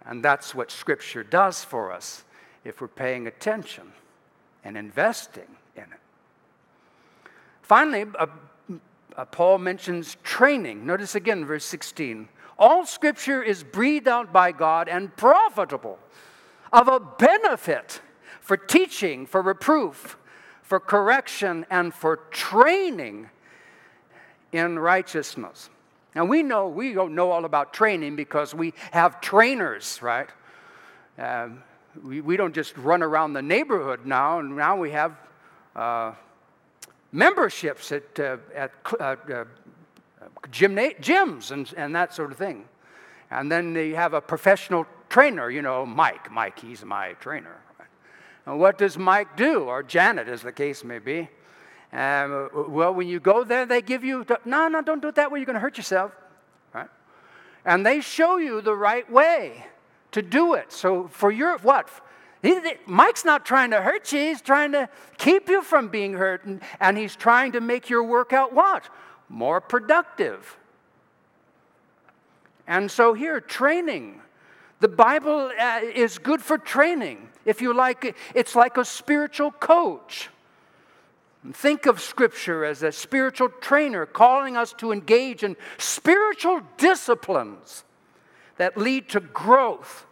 And 0.04 0.22
that's 0.22 0.54
what 0.54 0.70
Scripture 0.70 1.24
does 1.24 1.64
for 1.64 1.90
us 1.90 2.24
if 2.64 2.82
we're 2.82 2.88
paying 2.88 3.26
attention 3.26 3.94
and 4.64 4.76
investing 4.76 5.56
in 5.74 5.84
it. 5.84 6.00
Finally, 7.62 8.04
uh, 8.18 8.26
uh, 9.16 9.24
Paul 9.24 9.56
mentions 9.56 10.18
training. 10.22 10.84
Notice 10.84 11.14
again, 11.14 11.46
verse 11.46 11.64
16. 11.64 12.28
All 12.62 12.86
Scripture 12.86 13.42
is 13.42 13.64
breathed 13.64 14.06
out 14.06 14.32
by 14.32 14.52
God 14.52 14.88
and 14.88 15.14
profitable, 15.16 15.98
of 16.72 16.86
a 16.86 17.00
benefit 17.00 18.00
for 18.40 18.56
teaching, 18.56 19.26
for 19.26 19.42
reproof, 19.42 20.16
for 20.62 20.78
correction, 20.78 21.66
and 21.70 21.92
for 21.92 22.18
training 22.30 23.30
in 24.52 24.78
righteousness. 24.78 25.70
Now 26.14 26.24
we 26.24 26.44
know 26.44 26.68
we 26.68 26.92
don't 26.92 27.16
know 27.16 27.32
all 27.32 27.46
about 27.46 27.74
training 27.74 28.14
because 28.14 28.54
we 28.54 28.74
have 28.92 29.20
trainers, 29.20 30.00
right? 30.00 30.28
Um, 31.18 31.64
we, 32.00 32.20
we 32.20 32.36
don't 32.36 32.54
just 32.54 32.78
run 32.78 33.02
around 33.02 33.32
the 33.32 33.42
neighborhood 33.42 34.06
now, 34.06 34.38
and 34.38 34.54
now 34.54 34.76
we 34.76 34.92
have 34.92 35.16
uh, 35.74 36.12
memberships 37.10 37.90
at, 37.90 38.20
uh, 38.20 38.36
at 38.54 38.70
uh, 39.00 39.02
uh 39.02 39.44
gymna- 40.50 41.00
gyms 41.00 41.50
and, 41.50 41.72
and 41.76 41.94
that 41.94 42.14
sort 42.14 42.32
of 42.32 42.38
thing. 42.38 42.64
And 43.30 43.50
then 43.50 43.72
they 43.72 43.90
have 43.90 44.12
a 44.12 44.20
professional 44.20 44.86
trainer, 45.08 45.50
you 45.50 45.62
know, 45.62 45.86
Mike. 45.86 46.30
Mike, 46.30 46.60
he's 46.60 46.84
my 46.84 47.12
trainer. 47.14 47.56
And 48.44 48.58
what 48.58 48.76
does 48.76 48.98
Mike 48.98 49.36
do, 49.36 49.60
or 49.60 49.82
Janet, 49.82 50.28
as 50.28 50.42
the 50.42 50.52
case 50.52 50.82
may 50.82 50.98
be? 50.98 51.28
Um, 51.92 52.50
well, 52.68 52.92
when 52.92 53.06
you 53.06 53.20
go 53.20 53.44
there, 53.44 53.66
they 53.66 53.82
give 53.82 54.02
you, 54.02 54.26
no, 54.44 54.68
no, 54.68 54.82
don't 54.82 55.00
do 55.00 55.08
it 55.08 55.14
that 55.14 55.30
way, 55.30 55.38
you're 55.38 55.46
going 55.46 55.54
to 55.54 55.60
hurt 55.60 55.76
yourself. 55.76 56.16
Right? 56.74 56.88
And 57.64 57.86
they 57.86 58.00
show 58.00 58.38
you 58.38 58.60
the 58.60 58.74
right 58.74 59.10
way 59.10 59.64
to 60.10 60.22
do 60.22 60.54
it. 60.54 60.72
So 60.72 61.08
for 61.08 61.30
your, 61.30 61.58
what? 61.58 61.88
Mike's 62.86 63.24
not 63.24 63.46
trying 63.46 63.70
to 63.70 63.80
hurt 63.80 64.10
you, 64.12 64.18
he's 64.18 64.42
trying 64.42 64.72
to 64.72 64.88
keep 65.18 65.48
you 65.48 65.62
from 65.62 65.88
being 65.88 66.14
hurt, 66.14 66.44
and, 66.44 66.60
and 66.80 66.98
he's 66.98 67.14
trying 67.14 67.52
to 67.52 67.60
make 67.60 67.88
your 67.88 68.02
workout 68.02 68.52
what? 68.52 68.88
More 69.32 69.62
productive. 69.62 70.58
And 72.66 72.90
so 72.90 73.14
here, 73.14 73.40
training. 73.40 74.20
The 74.80 74.88
Bible 74.88 75.50
uh, 75.58 75.80
is 75.82 76.18
good 76.18 76.42
for 76.42 76.58
training. 76.58 77.30
If 77.46 77.62
you 77.62 77.72
like, 77.72 78.14
it's 78.34 78.54
like 78.54 78.76
a 78.76 78.84
spiritual 78.84 79.50
coach. 79.50 80.28
Think 81.54 81.86
of 81.86 82.00
Scripture 82.00 82.62
as 82.62 82.82
a 82.82 82.92
spiritual 82.92 83.48
trainer 83.48 84.04
calling 84.04 84.54
us 84.54 84.74
to 84.74 84.92
engage 84.92 85.42
in 85.42 85.56
spiritual 85.78 86.60
disciplines 86.76 87.84
that 88.58 88.76
lead 88.76 89.08
to 89.08 89.20
growth 89.20 90.04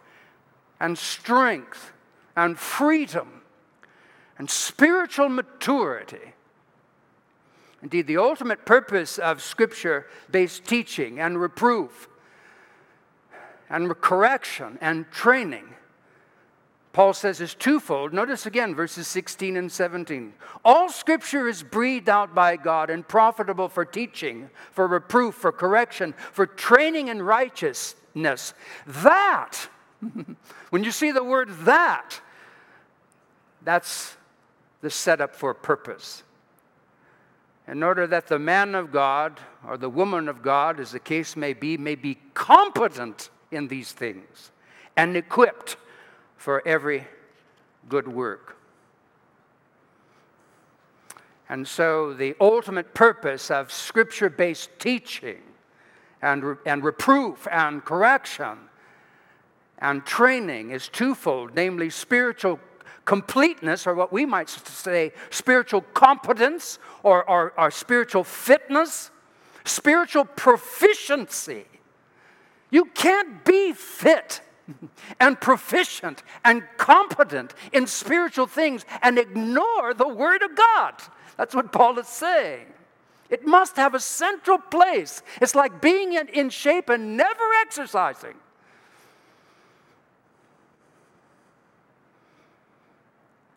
and 0.79 0.97
strength 0.97 1.93
and 2.35 2.57
freedom 2.57 3.43
and 4.39 4.49
spiritual 4.49 5.29
maturity. 5.29 6.33
Indeed, 7.81 8.07
the 8.07 8.17
ultimate 8.17 8.65
purpose 8.65 9.17
of 9.17 9.41
Scripture 9.41 10.07
based 10.29 10.65
teaching 10.65 11.19
and 11.19 11.39
reproof 11.39 12.07
and 13.69 13.89
correction 14.01 14.77
and 14.81 15.09
training 15.11 15.71
Paul 16.93 17.13
says 17.13 17.39
is 17.39 17.55
twofold. 17.55 18.13
Notice 18.13 18.45
again 18.45 18.75
verses 18.75 19.07
16 19.07 19.55
and 19.55 19.71
17. 19.71 20.33
All 20.65 20.89
scripture 20.89 21.47
is 21.47 21.63
breathed 21.63 22.09
out 22.09 22.35
by 22.35 22.57
God 22.57 22.89
and 22.89 23.07
profitable 23.07 23.69
for 23.69 23.85
teaching, 23.85 24.49
for 24.71 24.87
reproof, 24.87 25.35
for 25.35 25.51
correction, 25.51 26.13
for 26.33 26.45
training 26.45 27.07
in 27.07 27.21
righteousness. 27.21 28.53
That, 28.85 29.69
when 30.69 30.83
you 30.83 30.91
see 30.91 31.11
the 31.11 31.23
word 31.23 31.49
that, 31.65 32.19
that's 33.63 34.17
the 34.81 34.89
setup 34.89 35.33
for 35.33 35.53
purpose. 35.53 36.23
In 37.67 37.83
order 37.83 38.07
that 38.07 38.27
the 38.27 38.39
man 38.39 38.75
of 38.75 38.91
God 38.91 39.39
or 39.67 39.77
the 39.77 39.89
woman 39.89 40.27
of 40.27 40.41
God, 40.41 40.79
as 40.79 40.91
the 40.91 40.99
case 40.99 41.35
may 41.35 41.53
be, 41.53 41.77
may 41.77 41.95
be 41.95 42.17
competent 42.33 43.29
in 43.51 43.67
these 43.67 43.91
things 43.91 44.51
and 44.97 45.15
equipped 45.15 45.77
for 46.37 46.65
every 46.67 47.07
good 47.87 48.07
work. 48.07 48.57
And 51.47 51.67
so, 51.67 52.13
the 52.13 52.35
ultimate 52.39 52.93
purpose 52.93 53.51
of 53.51 53.71
scripture 53.71 54.29
based 54.29 54.69
teaching 54.79 55.41
and, 56.21 56.57
and 56.65 56.83
reproof 56.83 57.47
and 57.51 57.83
correction 57.83 58.57
and 59.79 60.05
training 60.05 60.71
is 60.71 60.87
twofold 60.87 61.53
namely, 61.55 61.89
spiritual 61.89 62.59
completeness, 63.05 63.87
or 63.87 63.95
what 63.95 64.13
we 64.13 64.25
might 64.25 64.49
say, 64.49 65.11
spiritual 65.29 65.81
competence 65.93 66.79
or, 67.03 67.27
or, 67.29 67.53
or 67.57 67.71
spiritual 67.71 68.23
fitness, 68.23 69.11
spiritual 69.65 70.25
proficiency. 70.25 71.65
You 72.69 72.85
can't 72.85 73.43
be 73.43 73.73
fit 73.73 74.41
and 75.19 75.39
proficient 75.39 76.23
and 76.43 76.63
competent 76.77 77.53
in 77.73 77.87
spiritual 77.87 78.47
things 78.47 78.85
and 79.01 79.17
ignore 79.17 79.93
the 79.93 80.07
Word 80.07 80.41
of 80.43 80.55
God. 80.55 80.93
That's 81.37 81.55
what 81.55 81.71
Paul 81.71 81.99
is 81.99 82.07
saying. 82.07 82.67
It 83.29 83.47
must 83.47 83.77
have 83.77 83.95
a 83.95 83.99
central 83.99 84.57
place. 84.57 85.23
It's 85.41 85.55
like 85.55 85.81
being 85.81 86.13
in, 86.13 86.49
shape 86.49 86.89
and 86.89 87.15
never 87.15 87.43
exercising. 87.61 88.35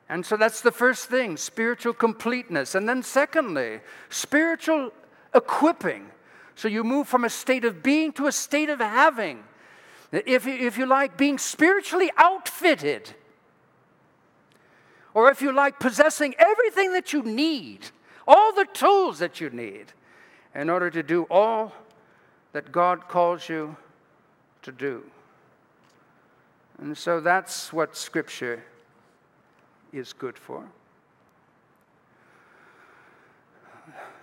And 0.08 0.24
so 0.24 0.36
that's 0.36 0.60
the 0.60 0.72
first 0.72 1.08
thing 1.08 1.36
spiritual 1.36 1.94
completeness. 1.94 2.74
And 2.74 2.88
then, 2.88 3.02
secondly, 3.02 3.80
spiritual 4.10 4.92
equipping. 5.34 6.06
So 6.54 6.68
you 6.68 6.84
move 6.84 7.08
from 7.08 7.24
a 7.24 7.30
state 7.30 7.64
of 7.64 7.82
being 7.82 8.12
to 8.12 8.26
a 8.26 8.32
state 8.32 8.68
of 8.68 8.78
having 8.80 9.42
if, 10.14 10.46
if 10.46 10.78
you 10.78 10.86
like, 10.86 11.16
being 11.16 11.38
spiritually 11.38 12.10
outfitted, 12.16 13.14
or 15.12 15.30
if 15.30 15.42
you 15.42 15.52
like, 15.52 15.80
possessing 15.80 16.34
everything 16.38 16.92
that 16.92 17.12
you 17.12 17.22
need, 17.22 17.80
all 18.26 18.54
the 18.54 18.66
tools 18.72 19.18
that 19.18 19.40
you 19.40 19.50
need, 19.50 19.86
in 20.54 20.70
order 20.70 20.88
to 20.90 21.02
do 21.02 21.24
all 21.24 21.72
that 22.52 22.70
God 22.70 23.08
calls 23.08 23.48
you 23.48 23.76
to 24.62 24.70
do. 24.70 25.02
And 26.78 26.96
so 26.96 27.20
that's 27.20 27.72
what 27.72 27.96
Scripture 27.96 28.62
is 29.98 30.12
good 30.12 30.38
for. 30.38 30.64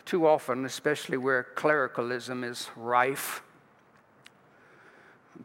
Too 0.06 0.28
often, 0.28 0.66
especially 0.66 1.18
where 1.18 1.44
clericalism 1.44 2.44
is 2.44 2.70
rife, 2.76 3.44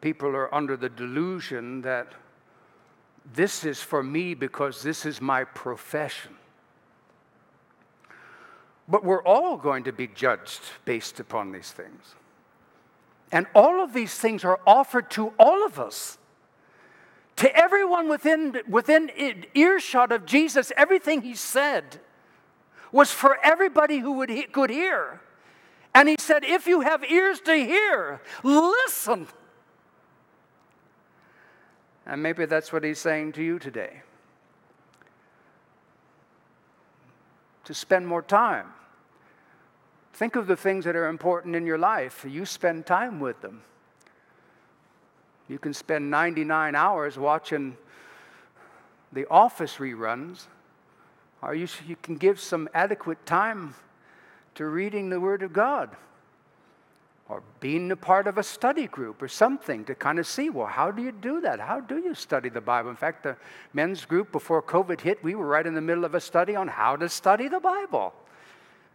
people 0.01 0.31
are 0.31 0.53
under 0.55 0.77
the 0.77 0.89
delusion 0.89 1.83
that 1.83 2.15
this 3.35 3.65
is 3.65 3.81
for 3.81 4.03
me 4.03 4.35
because 4.35 4.83
this 4.83 5.05
is 5.05 5.21
my 5.21 5.45
profession. 5.45 6.37
But 8.89 9.05
we're 9.05 9.23
all 9.23 9.57
going 9.57 9.85
to 9.85 9.93
be 9.93 10.07
judged 10.07 10.61
based 10.85 11.19
upon 11.19 11.53
these 11.53 11.73
things. 11.73 12.15
And 13.33 13.47
all 13.55 13.83
of 13.83 13.93
these 13.93 14.15
things 14.15 14.45
are 14.45 14.61
offered 14.67 15.11
to 15.13 15.33
all 15.39 15.67
of 15.67 15.81
us. 15.81 16.19
To 17.37 17.55
everyone 17.55 18.09
within, 18.09 18.63
within 18.69 19.11
earshot 19.55 20.11
of 20.11 20.25
Jesus, 20.25 20.73
everything 20.77 21.23
he 21.23 21.35
said 21.35 22.01
was 22.93 23.11
for 23.11 23.39
everybody 23.43 23.99
who 23.99 24.13
would, 24.13 24.53
could 24.53 24.71
hear. 24.71 25.21
And 25.95 26.09
he 26.09 26.17
said, 26.19 26.45
If 26.45 26.67
you 26.67 26.81
have 26.81 27.05
ears 27.05 27.41
to 27.41 27.55
hear, 27.55 28.23
listen. 28.43 29.27
And 32.07 32.23
maybe 32.23 32.47
that's 32.47 32.73
what 32.73 32.85
he's 32.85 32.99
saying 32.99 33.33
to 33.33 33.43
you 33.43 33.59
today. 33.59 34.03
To 37.65 37.75
spend 37.75 38.07
more 38.07 38.23
time. 38.23 38.69
Think 40.13 40.37
of 40.37 40.47
the 40.47 40.57
things 40.57 40.85
that 40.87 40.97
are 40.97 41.09
important 41.09 41.57
in 41.57 41.67
your 41.67 41.77
life. 41.77 42.25
You 42.27 42.47
spend 42.47 42.87
time 42.87 43.21
with 43.21 43.43
them. 43.43 43.63
You 45.49 45.59
can 45.59 45.73
spend 45.73 46.11
99 46.11 46.75
hours 46.75 47.19
watching 47.19 47.77
the 49.13 49.27
office 49.31 49.77
reruns, 49.77 50.47
or 51.41 51.55
you, 51.55 51.69
you 51.87 51.97
can 52.03 52.17
give 52.17 52.41
some 52.41 52.69
adequate 52.75 53.25
time 53.25 53.75
to 54.57 54.67
reading 54.67 55.11
the 55.11 55.21
Word 55.21 55.43
of 55.43 55.53
God 55.53 55.97
or 57.29 57.43
being 57.61 57.91
a 57.91 57.97
part 57.97 58.27
of 58.27 58.39
a 58.39 58.43
study 58.43 58.87
group 58.87 59.21
or 59.21 59.29
something 59.29 59.85
to 59.85 59.95
kind 59.95 60.19
of 60.19 60.27
see 60.27 60.49
well 60.49 60.67
how 60.67 60.91
do 60.91 61.03
you 61.03 61.13
do 61.13 61.41
that? 61.41 61.59
How 61.59 61.81
do 61.81 61.99
you 61.99 62.15
study 62.15 62.49
the 62.49 62.61
bible? 62.61 62.91
In 62.91 62.97
fact 62.97 63.23
the 63.25 63.37
men's 63.73 64.05
group 64.05 64.31
before 64.33 64.63
covid 64.63 65.01
hit 65.01 65.23
we 65.25 65.35
were 65.35 65.47
right 65.47 65.67
in 65.67 65.75
the 65.75 65.81
middle 65.81 66.05
of 66.05 66.15
a 66.15 66.21
study 66.21 66.55
on 66.55 66.69
how 66.69 66.97
to 66.97 67.09
study 67.09 67.49
the 67.49 67.61
bible. 67.61 68.15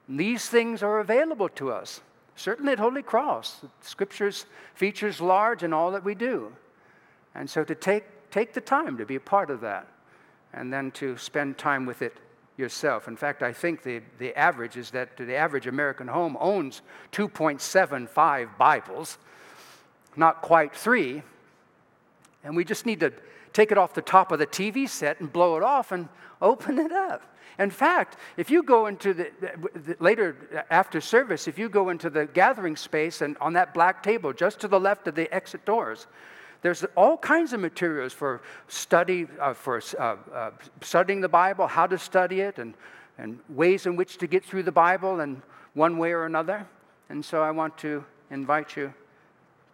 These 0.07 0.47
things 0.47 0.81
are 0.81 0.99
available 0.99 1.49
to 1.49 1.71
us 1.71 2.01
Certainly 2.41 2.71
at 2.71 2.79
Holy 2.79 3.03
Cross, 3.03 3.61
Scripture's 3.81 4.47
features 4.73 5.21
large 5.21 5.61
in 5.61 5.73
all 5.73 5.91
that 5.91 6.03
we 6.03 6.15
do. 6.15 6.51
And 7.35 7.47
so 7.47 7.63
to 7.63 7.75
take, 7.75 8.31
take 8.31 8.53
the 8.53 8.61
time 8.61 8.97
to 8.97 9.05
be 9.05 9.13
a 9.13 9.19
part 9.19 9.51
of 9.51 9.61
that 9.61 9.85
and 10.51 10.73
then 10.73 10.89
to 10.93 11.17
spend 11.17 11.59
time 11.59 11.85
with 11.85 12.01
it 12.01 12.17
yourself. 12.57 13.07
In 13.07 13.15
fact, 13.15 13.43
I 13.43 13.53
think 13.53 13.83
the, 13.83 14.01
the 14.17 14.35
average 14.35 14.75
is 14.75 14.89
that 14.89 15.17
the 15.17 15.35
average 15.35 15.67
American 15.67 16.07
home 16.07 16.35
owns 16.39 16.81
2.75 17.11 18.57
Bibles, 18.57 19.19
not 20.15 20.41
quite 20.41 20.75
three. 20.75 21.21
And 22.43 22.55
we 22.55 22.65
just 22.65 22.87
need 22.87 23.01
to 23.01 23.13
take 23.53 23.71
it 23.71 23.77
off 23.77 23.93
the 23.93 24.01
top 24.01 24.31
of 24.31 24.39
the 24.39 24.47
TV 24.47 24.87
set 24.87 25.19
and 25.19 25.31
blow 25.31 25.57
it 25.57 25.63
off 25.63 25.91
and 25.91 26.09
open 26.41 26.79
it 26.79 26.91
up. 26.91 27.23
In 27.59 27.69
fact, 27.69 28.17
if 28.37 28.49
you 28.49 28.63
go 28.63 28.87
into 28.87 29.13
the, 29.13 29.31
the, 29.39 29.95
later 29.99 30.65
after 30.69 31.01
service, 31.01 31.47
if 31.47 31.59
you 31.59 31.69
go 31.69 31.89
into 31.89 32.09
the 32.09 32.25
gathering 32.25 32.75
space 32.75 33.21
and 33.21 33.37
on 33.39 33.53
that 33.53 33.73
black 33.73 34.01
table 34.01 34.33
just 34.33 34.59
to 34.61 34.67
the 34.67 34.79
left 34.79 35.07
of 35.07 35.15
the 35.15 35.31
exit 35.33 35.63
doors, 35.65 36.07
there's 36.61 36.83
all 36.95 37.17
kinds 37.17 37.53
of 37.53 37.59
materials 37.59 38.13
for 38.13 38.41
study, 38.67 39.27
uh, 39.39 39.53
for 39.53 39.81
uh, 39.99 40.15
uh, 40.33 40.51
studying 40.81 41.21
the 41.21 41.29
Bible, 41.29 41.67
how 41.67 41.87
to 41.87 41.97
study 41.97 42.41
it, 42.41 42.59
and, 42.59 42.73
and 43.17 43.39
ways 43.49 43.85
in 43.85 43.95
which 43.95 44.17
to 44.19 44.27
get 44.27 44.45
through 44.45 44.63
the 44.63 44.71
Bible 44.71 45.19
in 45.19 45.41
one 45.73 45.97
way 45.97 46.11
or 46.11 46.25
another. 46.25 46.67
And 47.09 47.23
so 47.23 47.41
I 47.41 47.51
want 47.51 47.77
to 47.79 48.05
invite 48.29 48.75
you 48.75 48.93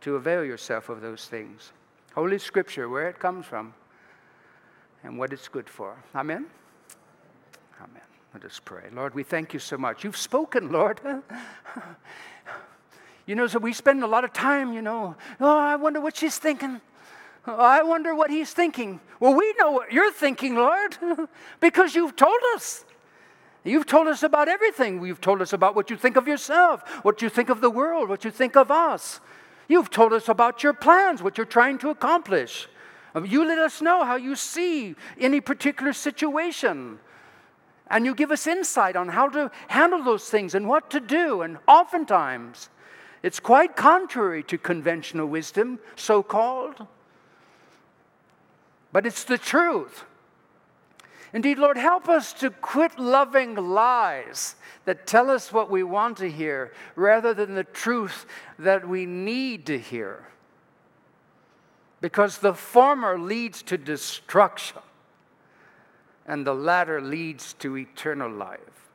to 0.02 0.16
avail 0.16 0.44
yourself 0.44 0.90
of 0.90 1.02
those 1.02 1.26
things. 1.28 1.72
Holy 2.18 2.40
Scripture, 2.40 2.90
where 2.90 3.08
it 3.10 3.20
comes 3.20 3.46
from, 3.46 3.76
and 5.04 5.20
what 5.20 5.32
it's 5.32 5.48
good 5.48 5.70
for. 5.70 5.96
Amen. 6.16 6.48
Amen. 7.80 8.02
Let 8.34 8.44
us 8.44 8.60
pray. 8.66 8.86
Lord, 8.92 9.14
we 9.14 9.22
thank 9.22 9.54
you 9.54 9.60
so 9.60 9.78
much. 9.78 10.04
You've 10.04 10.18
spoken, 10.18 10.72
Lord. 10.72 11.00
you 13.28 13.36
know, 13.36 13.46
so 13.46 13.60
we 13.60 13.72
spend 13.72 14.04
a 14.04 14.08
lot 14.08 14.24
of 14.24 14.34
time, 14.34 14.74
you 14.74 14.82
know, 14.82 15.16
oh, 15.40 15.60
I 15.60 15.76
wonder 15.76 16.02
what 16.02 16.18
she's 16.18 16.40
thinking. 16.40 16.82
Oh, 17.46 17.56
I 17.56 17.84
wonder 17.84 18.16
what 18.16 18.32
he's 18.32 18.52
thinking. 18.52 19.00
Well, 19.20 19.36
we 19.36 19.54
know 19.60 19.70
what 19.70 19.92
you're 19.94 20.12
thinking, 20.12 20.56
Lord, 20.56 20.98
because 21.60 21.94
you've 21.94 22.16
told 22.16 22.40
us. 22.56 22.84
You've 23.64 23.86
told 23.86 24.08
us 24.08 24.24
about 24.24 24.48
everything. 24.48 25.06
You've 25.06 25.22
told 25.22 25.40
us 25.44 25.54
about 25.54 25.76
what 25.76 25.92
you 25.92 25.98
think 25.98 26.16
of 26.16 26.28
yourself, 26.28 26.82
what 27.06 27.22
you 27.22 27.30
think 27.30 27.50
of 27.50 27.62
the 27.62 27.70
world, 27.70 28.10
what 28.10 28.26
you 28.26 28.32
think 28.32 28.56
of 28.56 28.72
us. 28.72 29.20
You've 29.68 29.90
told 29.90 30.14
us 30.14 30.30
about 30.30 30.64
your 30.64 30.74
plans, 30.74 31.22
what 31.22 31.38
you're 31.38 31.46
trying 31.46 31.78
to 31.80 31.90
accomplish. 31.90 32.68
Um, 33.14 33.26
you 33.26 33.46
let 33.46 33.58
us 33.58 33.82
know 33.82 34.06
how 34.06 34.16
you 34.16 34.36
see 34.36 34.96
any 35.20 35.42
particular 35.42 35.94
situation. 35.94 37.00
And 37.90 38.06
you 38.06 38.14
give 38.14 38.32
us 38.32 38.48
insight 38.48 38.96
on 38.96 39.10
how 39.10 39.30
to 39.30 39.52
handle 39.68 40.04
those 40.04 40.30
things 40.30 40.56
and 40.56 40.68
what 40.68 40.90
to 40.92 41.00
do. 41.00 41.42
And 41.42 41.58
oftentimes, 41.68 42.70
it's 43.24 43.40
quite 43.40 43.76
contrary 43.76 44.44
to 44.44 44.58
conventional 44.58 45.28
wisdom, 45.28 45.80
so 45.96 46.22
called. 46.22 46.86
But 48.92 49.06
it's 49.06 49.24
the 49.24 49.38
truth. 49.38 50.04
Indeed, 51.38 51.60
Lord, 51.60 51.78
help 51.78 52.10
us 52.10 52.34
to 52.34 52.50
quit 52.50 52.98
loving 52.98 53.54
lies 53.54 54.56
that 54.86 55.06
tell 55.06 55.30
us 55.30 55.54
what 55.54 55.70
we 55.70 55.84
want 55.84 56.18
to 56.18 56.32
hear 56.32 56.74
rather 56.96 57.32
than 57.32 57.54
the 57.54 57.64
truth 57.64 58.26
that 58.58 58.88
we 58.88 59.06
need 59.06 59.68
to 59.68 59.78
hear. 59.78 60.30
Because 62.02 62.40
the 62.40 62.56
former 62.56 63.20
leads 63.20 63.62
to 63.62 63.78
destruction 63.78 64.80
and 66.26 66.44
the 66.44 66.56
latter 66.56 67.00
leads 67.00 67.54
to 67.60 67.78
eternal 67.78 68.32
life. 68.32 68.90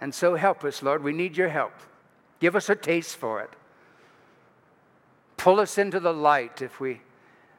And 0.00 0.12
so 0.12 0.34
help 0.34 0.64
us, 0.64 0.82
Lord. 0.82 1.04
We 1.04 1.12
need 1.12 1.36
your 1.36 1.50
help. 1.50 1.74
Give 2.40 2.56
us 2.56 2.68
a 2.68 2.74
taste 2.74 3.14
for 3.14 3.42
it. 3.42 3.50
Pull 5.36 5.60
us 5.60 5.78
into 5.78 6.00
the 6.00 6.12
light 6.12 6.62
if 6.62 6.80
we 6.80 7.02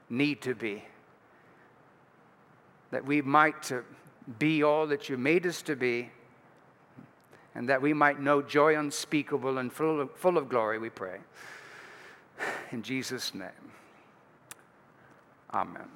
need 0.09 0.41
to 0.41 0.53
be. 0.53 0.83
That 2.91 3.05
we 3.05 3.21
might 3.21 3.71
be 4.37 4.63
all 4.63 4.87
that 4.87 5.09
you 5.09 5.17
made 5.17 5.45
us 5.45 5.61
to 5.63 5.75
be, 5.75 6.09
and 7.55 7.67
that 7.69 7.81
we 7.81 7.93
might 7.93 8.19
know 8.19 8.41
joy 8.41 8.77
unspeakable 8.77 9.57
and 9.57 9.71
full 9.71 10.01
of, 10.01 10.11
full 10.15 10.37
of 10.37 10.49
glory, 10.49 10.79
we 10.79 10.89
pray. 10.89 11.17
In 12.71 12.83
Jesus' 12.83 13.33
name, 13.33 13.49
amen. 15.53 15.89